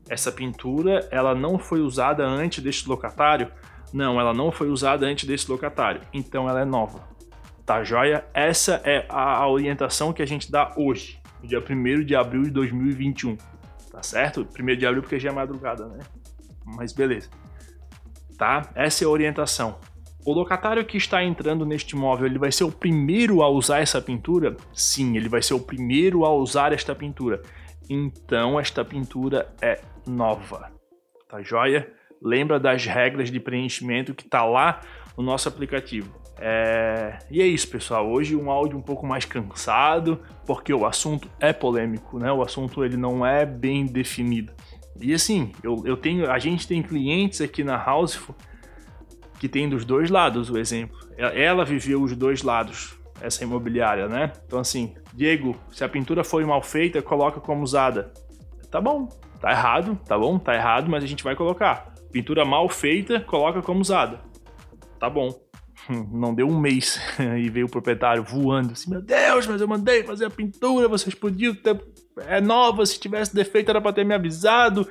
Essa 0.07 0.31
pintura, 0.31 1.07
ela 1.11 1.33
não 1.33 1.57
foi 1.57 1.81
usada 1.81 2.23
antes 2.25 2.63
deste 2.63 2.87
locatário? 2.87 3.51
Não, 3.91 4.19
ela 4.19 4.33
não 4.33 4.51
foi 4.51 4.69
usada 4.69 5.05
antes 5.05 5.25
desse 5.27 5.49
locatário, 5.49 6.01
então 6.13 6.47
ela 6.47 6.61
é 6.61 6.65
nova. 6.65 7.07
Tá 7.65 7.83
joia? 7.83 8.23
Essa 8.31 8.79
é 8.83 9.05
a 9.09 9.47
orientação 9.47 10.13
que 10.13 10.21
a 10.21 10.25
gente 10.27 10.51
dá 10.51 10.71
hoje, 10.77 11.19
dia 11.41 11.59
1 11.59 12.03
de 12.03 12.15
abril 12.15 12.43
de 12.43 12.51
2021 12.51 13.37
tá 13.95 14.03
certo? 14.03 14.43
Primeiro 14.45 14.77
de 14.77 14.85
abril 14.85 15.01
porque 15.01 15.17
já 15.17 15.29
é 15.29 15.31
madrugada, 15.31 15.87
né? 15.87 15.99
Mas 16.65 16.91
beleza. 16.91 17.29
Tá? 18.37 18.69
Essa 18.75 19.05
é 19.05 19.07
a 19.07 19.09
orientação. 19.09 19.79
O 20.25 20.33
locatário 20.33 20.83
que 20.83 20.97
está 20.97 21.23
entrando 21.23 21.65
neste 21.65 21.95
imóvel, 21.95 22.25
ele 22.25 22.37
vai 22.37 22.51
ser 22.51 22.65
o 22.65 22.71
primeiro 22.71 23.41
a 23.41 23.47
usar 23.47 23.79
essa 23.79 24.01
pintura? 24.01 24.57
Sim, 24.73 25.15
ele 25.15 25.29
vai 25.29 25.41
ser 25.41 25.53
o 25.53 25.59
primeiro 25.59 26.25
a 26.25 26.33
usar 26.33 26.73
esta 26.73 26.93
pintura. 26.93 27.41
Então, 27.89 28.59
esta 28.59 28.83
pintura 28.83 29.53
é 29.61 29.79
nova. 30.05 30.71
Tá 31.29 31.41
joia? 31.41 31.89
Lembra 32.21 32.59
das 32.59 32.85
regras 32.85 33.31
de 33.31 33.39
preenchimento 33.39 34.13
que 34.13 34.27
tá 34.27 34.43
lá 34.43 34.81
no 35.15 35.23
nosso 35.23 35.47
aplicativo. 35.47 36.11
É... 36.39 37.17
E 37.29 37.41
é 37.41 37.45
isso, 37.45 37.67
pessoal. 37.69 38.09
Hoje 38.09 38.35
um 38.35 38.51
áudio 38.51 38.77
um 38.77 38.81
pouco 38.81 39.05
mais 39.05 39.25
cansado, 39.25 40.19
porque 40.45 40.73
o 40.73 40.85
assunto 40.85 41.29
é 41.39 41.53
polêmico, 41.53 42.19
né? 42.19 42.31
O 42.31 42.41
assunto 42.41 42.83
ele 42.83 42.97
não 42.97 43.25
é 43.25 43.45
bem 43.45 43.85
definido. 43.85 44.53
E 44.99 45.13
assim, 45.13 45.51
eu, 45.63 45.83
eu 45.85 45.97
tenho, 45.97 46.29
a 46.31 46.39
gente 46.39 46.67
tem 46.67 46.81
clientes 46.81 47.41
aqui 47.41 47.63
na 47.63 47.83
Houseful 47.83 48.35
que 49.39 49.49
tem 49.49 49.67
dos 49.67 49.83
dois 49.83 50.09
lados 50.09 50.49
o 50.49 50.57
exemplo. 50.57 50.97
Ela 51.17 51.65
viveu 51.65 52.01
os 52.01 52.15
dois 52.15 52.41
lados, 52.41 52.97
essa 53.21 53.43
imobiliária, 53.43 54.07
né? 54.07 54.31
Então 54.45 54.59
assim, 54.59 54.95
Diego, 55.13 55.55
se 55.71 55.83
a 55.83 55.89
pintura 55.89 56.23
foi 56.23 56.45
mal 56.45 56.61
feita, 56.61 57.01
coloca 57.01 57.39
como 57.39 57.63
usada. 57.63 58.13
Tá 58.71 58.79
bom, 58.79 59.07
tá 59.39 59.51
errado, 59.51 59.99
tá 60.05 60.17
bom, 60.17 60.39
tá 60.39 60.55
errado, 60.55 60.89
mas 60.89 61.03
a 61.03 61.07
gente 61.07 61.23
vai 61.23 61.35
colocar. 61.35 61.93
Pintura 62.11 62.45
mal 62.45 62.69
feita, 62.69 63.19
coloca 63.19 63.61
como 63.61 63.81
usada. 63.81 64.21
Tá 64.99 65.09
bom. 65.09 65.44
não 66.11 66.33
deu 66.33 66.47
um 66.47 66.59
mês 66.59 66.99
e 67.19 67.49
veio 67.49 67.65
o 67.65 67.69
proprietário 67.69 68.23
voando 68.23 68.73
assim: 68.73 68.89
Meu 68.89 69.01
Deus, 69.01 69.47
mas 69.47 69.61
eu 69.61 69.67
mandei 69.67 70.03
fazer 70.03 70.25
a 70.25 70.29
pintura, 70.29 70.87
vocês 70.87 71.15
podiam. 71.15 71.55
É 72.27 72.39
nova, 72.39 72.85
se 72.85 72.99
tivesse 72.99 73.35
defeito 73.35 73.69
era 73.69 73.81
para 73.81 73.93
ter 73.93 74.05
me 74.05 74.13
avisado. 74.13 74.87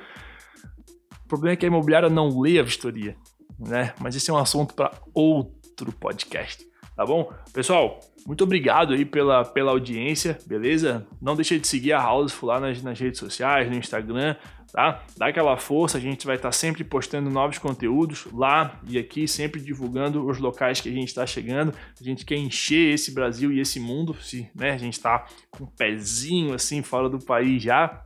O 1.23 1.27
problema 1.27 1.53
é 1.53 1.55
que 1.55 1.65
a 1.65 1.67
imobiliária 1.67 2.09
não 2.09 2.39
lê 2.39 2.59
a 2.59 2.63
vistoria, 2.63 3.15
né? 3.59 3.93
Mas 3.99 4.15
esse 4.15 4.29
é 4.29 4.33
um 4.33 4.37
assunto 4.37 4.75
para 4.75 4.91
outro 5.13 5.91
podcast. 5.93 6.63
tá 6.95 7.03
bom? 7.03 7.33
Pessoal, 7.51 7.99
muito 8.27 8.43
obrigado 8.43 8.93
aí 8.93 9.03
pela, 9.03 9.43
pela 9.43 9.71
audiência, 9.71 10.37
beleza? 10.45 11.05
Não 11.21 11.35
deixe 11.35 11.59
de 11.59 11.67
seguir 11.67 11.93
a 11.93 12.09
Houseful 12.11 12.49
lá 12.49 12.59
nas, 12.59 12.81
nas 12.81 12.99
redes 12.99 13.19
sociais, 13.19 13.69
no 13.69 13.75
Instagram, 13.75 14.35
tá? 14.75 15.05
Dá 15.15 15.27
aquela 15.27 15.55
força, 15.55 15.97
a 15.97 16.01
gente 16.01 16.27
vai 16.27 16.35
estar 16.35 16.51
sempre 16.51 16.83
postando 16.83 17.29
novos 17.29 17.57
conteúdos 17.57 18.27
lá 18.33 18.77
e 18.85 18.97
aqui, 18.97 19.25
sempre 19.25 19.61
divulgando 19.61 20.27
os 20.27 20.37
locais 20.37 20.81
que 20.81 20.89
a 20.89 20.91
gente 20.91 21.07
está 21.07 21.25
chegando. 21.25 21.73
A 21.99 22.03
gente 22.03 22.25
quer 22.25 22.35
encher 22.35 22.93
esse 22.93 23.13
Brasil 23.13 23.53
e 23.53 23.61
esse 23.61 23.79
mundo, 23.79 24.13
se 24.21 24.49
né, 24.53 24.71
a 24.71 24.77
gente 24.77 24.95
está 24.95 25.25
com 25.49 25.63
um 25.63 25.67
pezinho 25.67 26.53
assim 26.53 26.83
fora 26.83 27.07
do 27.07 27.19
país 27.19 27.63
já. 27.63 28.03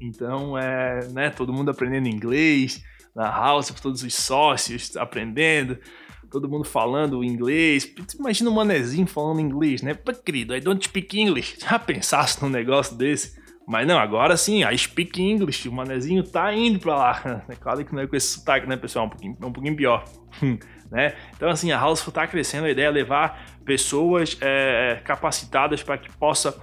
Então, 0.00 0.58
é, 0.58 1.06
né, 1.12 1.30
todo 1.30 1.52
mundo 1.52 1.70
aprendendo 1.70 2.08
inglês, 2.08 2.82
na 3.14 3.30
house, 3.30 3.70
todos 3.80 4.02
os 4.02 4.14
sócios 4.14 4.96
aprendendo 4.96 5.78
todo 6.30 6.46
mundo 6.46 6.64
falando 6.64 7.24
inglês. 7.24 7.90
Imagina 8.18 8.50
um 8.50 8.54
manezinho 8.54 9.06
falando 9.06 9.40
inglês, 9.40 9.80
né? 9.80 9.96
Querido, 10.22 10.54
I 10.54 10.60
don't 10.60 10.84
speak 10.84 11.18
English. 11.18 11.56
Já 11.58 11.78
pensasse 11.78 12.42
num 12.42 12.50
negócio 12.50 12.94
desse? 12.94 13.38
Mas 13.68 13.86
não, 13.86 13.98
agora 13.98 14.34
sim, 14.34 14.64
I 14.64 14.78
speak 14.78 15.20
English. 15.20 15.68
O 15.68 15.72
manezinho 15.72 16.24
tá 16.24 16.54
indo 16.54 16.78
pra 16.78 16.96
lá. 16.96 17.42
É 17.50 17.54
claro 17.54 17.84
que 17.84 17.94
não 17.94 18.02
é 18.02 18.06
com 18.06 18.16
esse 18.16 18.38
sotaque, 18.38 18.66
né, 18.66 18.78
pessoal? 18.78 19.04
Um 19.04 19.10
pouquinho, 19.10 19.36
um 19.42 19.52
pouquinho 19.52 19.76
pior. 19.76 20.04
né? 20.90 21.14
Então, 21.36 21.50
assim, 21.50 21.70
a 21.70 21.78
House 21.78 22.02
tá 22.06 22.26
crescendo. 22.26 22.64
A 22.64 22.70
ideia 22.70 22.86
é 22.86 22.90
levar 22.90 23.44
pessoas 23.66 24.38
é, 24.40 25.02
capacitadas 25.04 25.82
para 25.82 25.98
que 25.98 26.10
possa 26.16 26.58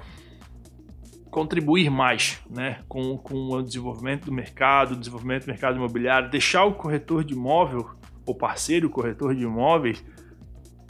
contribuir 1.29 1.91
mais 1.91 2.41
né, 2.49 2.79
com, 2.87 3.17
com 3.17 3.35
o 3.51 3.61
desenvolvimento 3.61 4.25
do 4.25 4.31
mercado, 4.31 4.95
desenvolvimento 4.95 5.45
do 5.45 5.49
mercado 5.49 5.75
imobiliário, 5.75 6.31
deixar 6.31 6.63
o 6.63 6.73
corretor 6.73 7.23
de 7.23 7.33
imóvel 7.33 7.91
o 8.25 8.33
parceiro, 8.33 8.87
o 8.87 8.89
corretor 8.89 9.35
de 9.35 9.43
imóveis, 9.43 10.03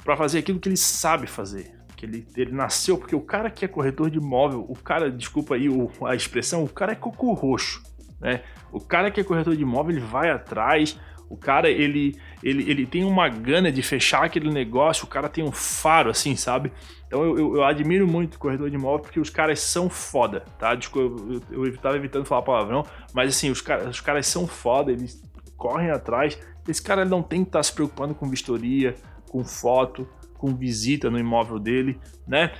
para 0.03 0.15
fazer 0.15 0.39
aquilo 0.39 0.59
que 0.59 0.69
ele 0.69 0.77
sabe 0.77 1.27
fazer. 1.27 1.74
Que 1.95 2.05
ele, 2.05 2.27
ele 2.35 2.51
nasceu, 2.51 2.97
porque 2.97 3.15
o 3.15 3.21
cara 3.21 3.49
que 3.49 3.63
é 3.63 3.67
corretor 3.67 4.09
de 4.09 4.17
imóvel, 4.17 4.65
o 4.67 4.75
cara, 4.75 5.09
desculpa 5.09 5.55
aí 5.55 5.69
o, 5.69 5.89
a 6.05 6.15
expressão, 6.15 6.63
o 6.63 6.69
cara 6.69 6.91
é 6.91 6.95
coco 6.95 7.33
roxo. 7.33 7.81
Né? 8.19 8.41
O 8.71 8.79
cara 8.79 9.09
que 9.09 9.21
é 9.21 9.23
corretor 9.23 9.55
de 9.55 9.61
imóvel, 9.61 9.95
ele 9.95 10.05
vai 10.05 10.29
atrás, 10.29 10.99
o 11.29 11.35
cara, 11.35 11.69
ele, 11.69 12.19
ele, 12.43 12.69
ele 12.69 12.85
tem 12.85 13.03
uma 13.03 13.27
gana 13.27 13.71
de 13.71 13.81
fechar 13.81 14.23
aquele 14.23 14.51
negócio, 14.51 15.05
o 15.05 15.07
cara 15.07 15.27
tem 15.27 15.43
um 15.43 15.51
faro, 15.51 16.09
assim, 16.09 16.35
sabe? 16.35 16.71
Então 17.07 17.23
eu, 17.23 17.37
eu, 17.37 17.55
eu 17.55 17.63
admiro 17.63 18.07
muito 18.07 18.35
o 18.35 18.39
corretor 18.39 18.69
de 18.69 18.75
imóvel 18.75 18.99
porque 18.99 19.19
os 19.19 19.29
caras 19.29 19.59
são 19.59 19.89
foda, 19.89 20.41
tá? 20.59 20.75
Desculpa, 20.75 21.23
eu, 21.51 21.65
eu 21.65 21.77
tava 21.77 21.95
evitando 21.95 22.25
falar 22.25 22.41
palavrão, 22.41 22.85
mas 23.13 23.35
assim, 23.35 23.49
os, 23.49 23.61
cara, 23.61 23.89
os 23.89 24.01
caras 24.01 24.27
são 24.27 24.45
foda, 24.45 24.91
eles 24.91 25.21
correm 25.57 25.89
atrás. 25.89 26.39
Esse 26.67 26.81
cara 26.81 27.05
não 27.05 27.23
tem 27.23 27.43
que 27.43 27.49
estar 27.49 27.59
tá 27.59 27.63
se 27.63 27.73
preocupando 27.73 28.13
com 28.13 28.29
vistoria, 28.29 28.95
com 29.29 29.43
foto, 29.43 30.07
com 30.37 30.55
visita 30.55 31.09
no 31.09 31.19
imóvel 31.19 31.59
dele, 31.59 31.99
né? 32.27 32.51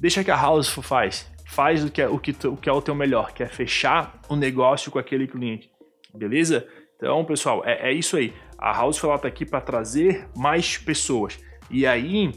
Deixa 0.00 0.24
que 0.24 0.30
a 0.30 0.36
House 0.36 0.68
faz. 0.68 1.30
Faz 1.46 1.84
o 1.84 1.90
que, 1.90 2.00
é, 2.00 2.08
o, 2.08 2.18
que, 2.18 2.34
o 2.46 2.56
que 2.56 2.68
é 2.68 2.72
o 2.72 2.80
teu 2.80 2.94
melhor, 2.94 3.32
que 3.32 3.42
é 3.42 3.46
fechar 3.46 4.20
o 4.28 4.34
um 4.34 4.36
negócio 4.36 4.90
com 4.90 4.98
aquele 4.98 5.26
cliente. 5.26 5.70
Beleza? 6.14 6.66
Então, 6.96 7.24
pessoal, 7.24 7.62
é, 7.64 7.90
é 7.90 7.92
isso 7.92 8.16
aí. 8.16 8.32
A 8.58 8.72
House 8.72 8.96
está 8.96 9.28
aqui 9.28 9.44
para 9.44 9.60
trazer 9.60 10.28
mais 10.36 10.78
pessoas. 10.78 11.38
E 11.70 11.86
aí, 11.86 12.32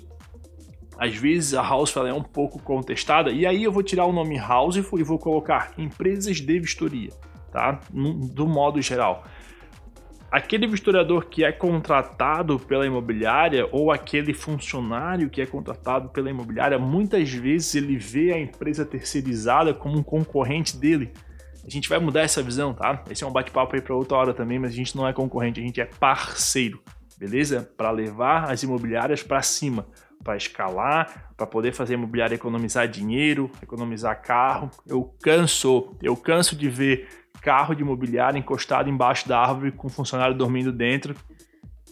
às 0.98 1.15
vezes 1.15 1.54
a 1.54 1.62
House 1.62 1.95
é 1.95 2.13
um 2.13 2.24
pouco 2.24 2.62
contestada, 2.62 3.32
e 3.32 3.45
aí 3.45 3.63
eu 3.63 3.71
vou 3.71 3.84
tirar 3.84 4.06
o 4.06 4.13
nome 4.13 4.38
House 4.38 4.78
e 4.78 4.82
vou 4.82 5.19
colocar 5.19 5.74
empresas 5.78 6.38
de 6.38 6.60
vistoria, 6.60 7.10
tá? 7.52 7.80
Do 7.91 8.48
modo 8.48 8.82
geral 8.82 9.24
aquele 10.36 10.67
vistoriador 10.67 11.28
que 11.28 11.45
é 11.45 11.52
contratado 11.54 12.60
pela 12.60 12.86
imobiliária 12.86 13.69
ou 13.71 13.89
aquele 13.89 14.34
funcionário 14.34 15.30
que 15.30 15.41
é 15.41 15.45
contratado 15.45 16.10
pela 16.10 16.30
imobiliária, 16.30 16.78
muitas 16.78 17.32
vezes 17.32 17.74
ele 17.74 17.98
vê 17.98 18.34
a 18.34 18.39
empresa 18.39 18.86
terceirizada 18.86 19.74
como 19.74 19.98
um 19.98 20.04
concorrente 20.04 20.76
dele. 20.76 21.13
A 21.65 21.69
gente 21.69 21.88
vai 21.88 22.00
mudar 22.00 22.19
essa 22.19 22.43
visão, 22.43 22.74
tá? 22.74 23.02
Esse 23.10 23.24
é 23.24 23.28
um 23.28 23.32
bate-papo 23.32 23.76
aí 23.76 23.82
para 23.82 23.95
outra 23.95 24.17
hora 24.17 24.34
também, 24.34 24.60
mas 24.60 24.71
a 24.71 24.76
gente 24.76 24.93
não 24.98 25.08
é 25.08 25.13
concorrente, 25.13 25.62
a 25.62 25.63
gente 25.63 25.80
é 25.80 25.86
parceiro, 25.86 26.84
beleza? 27.17 27.71
Para 27.78 27.89
levar 27.89 28.52
as 28.52 28.62
imobiliárias 28.62 29.24
para 29.24 29.41
cima, 29.41 29.88
para 30.21 30.36
escalar, 30.36 31.32
para 31.38 31.48
poder 31.48 31.71
fazer 31.71 31.93
a 31.93 31.98
imobiliária 31.98 32.36
economizar 32.36 32.89
dinheiro, 32.89 33.50
economizar 33.63 34.21
carro. 34.21 34.69
Eu 34.86 35.15
canso, 35.24 35.95
eu 36.02 36.17
canso 36.17 36.58
de 36.58 36.67
ver 36.67 37.24
carro 37.45 37.75
de 37.75 37.84
imobiliário 37.84 38.39
encostado 38.39 38.89
embaixo 38.89 39.29
da 39.29 39.39
árvore 39.39 39.71
com 39.71 39.86
um 39.86 39.89
funcionário 39.89 40.36
dormindo 40.36 40.71
dentro. 40.71 41.15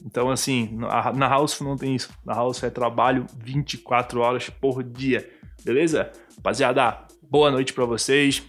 Então, 0.04 0.32
assim, 0.32 0.76
na 1.16 1.28
House 1.28 1.62
não 1.62 1.78
tem 1.78 1.96
isso. 1.96 2.10
Na 2.26 2.34
House 2.34 2.64
é 2.64 2.72
trabalho 2.72 3.28
24 3.38 4.20
horas 4.20 4.50
por 4.50 4.84
dia. 4.84 5.30
Beleza? 5.64 6.12
Rapaziada, 6.36 6.98
boa 7.22 7.52
noite 7.52 7.72
para 7.72 7.86
vocês. 7.86 8.44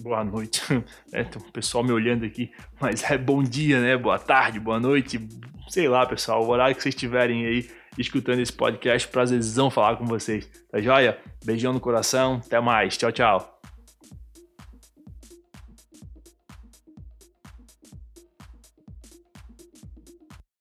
Boa 0.00 0.24
noite. 0.24 0.60
É, 1.12 1.22
tem 1.24 1.40
um 1.40 1.50
pessoal 1.50 1.82
me 1.82 1.92
olhando 1.92 2.24
aqui, 2.24 2.52
mas 2.80 3.08
é 3.10 3.16
bom 3.16 3.42
dia, 3.42 3.80
né? 3.80 3.96
Boa 3.96 4.18
tarde, 4.18 4.60
boa 4.60 4.78
noite. 4.78 5.28
Sei 5.68 5.88
lá, 5.88 6.04
pessoal, 6.04 6.44
o 6.44 6.48
horário 6.48 6.74
que 6.74 6.82
vocês 6.82 6.94
estiverem 6.94 7.46
aí 7.46 7.70
escutando 7.98 8.40
esse 8.40 8.52
podcast, 8.52 9.08
prazerzão 9.08 9.70
falar 9.70 9.96
com 9.96 10.06
vocês. 10.06 10.48
Tá 10.70 10.80
joia? 10.80 11.18
Beijão 11.44 11.72
no 11.72 11.80
coração, 11.80 12.40
até 12.44 12.60
mais. 12.60 12.96
Tchau, 12.96 13.12
tchau. 13.12 13.59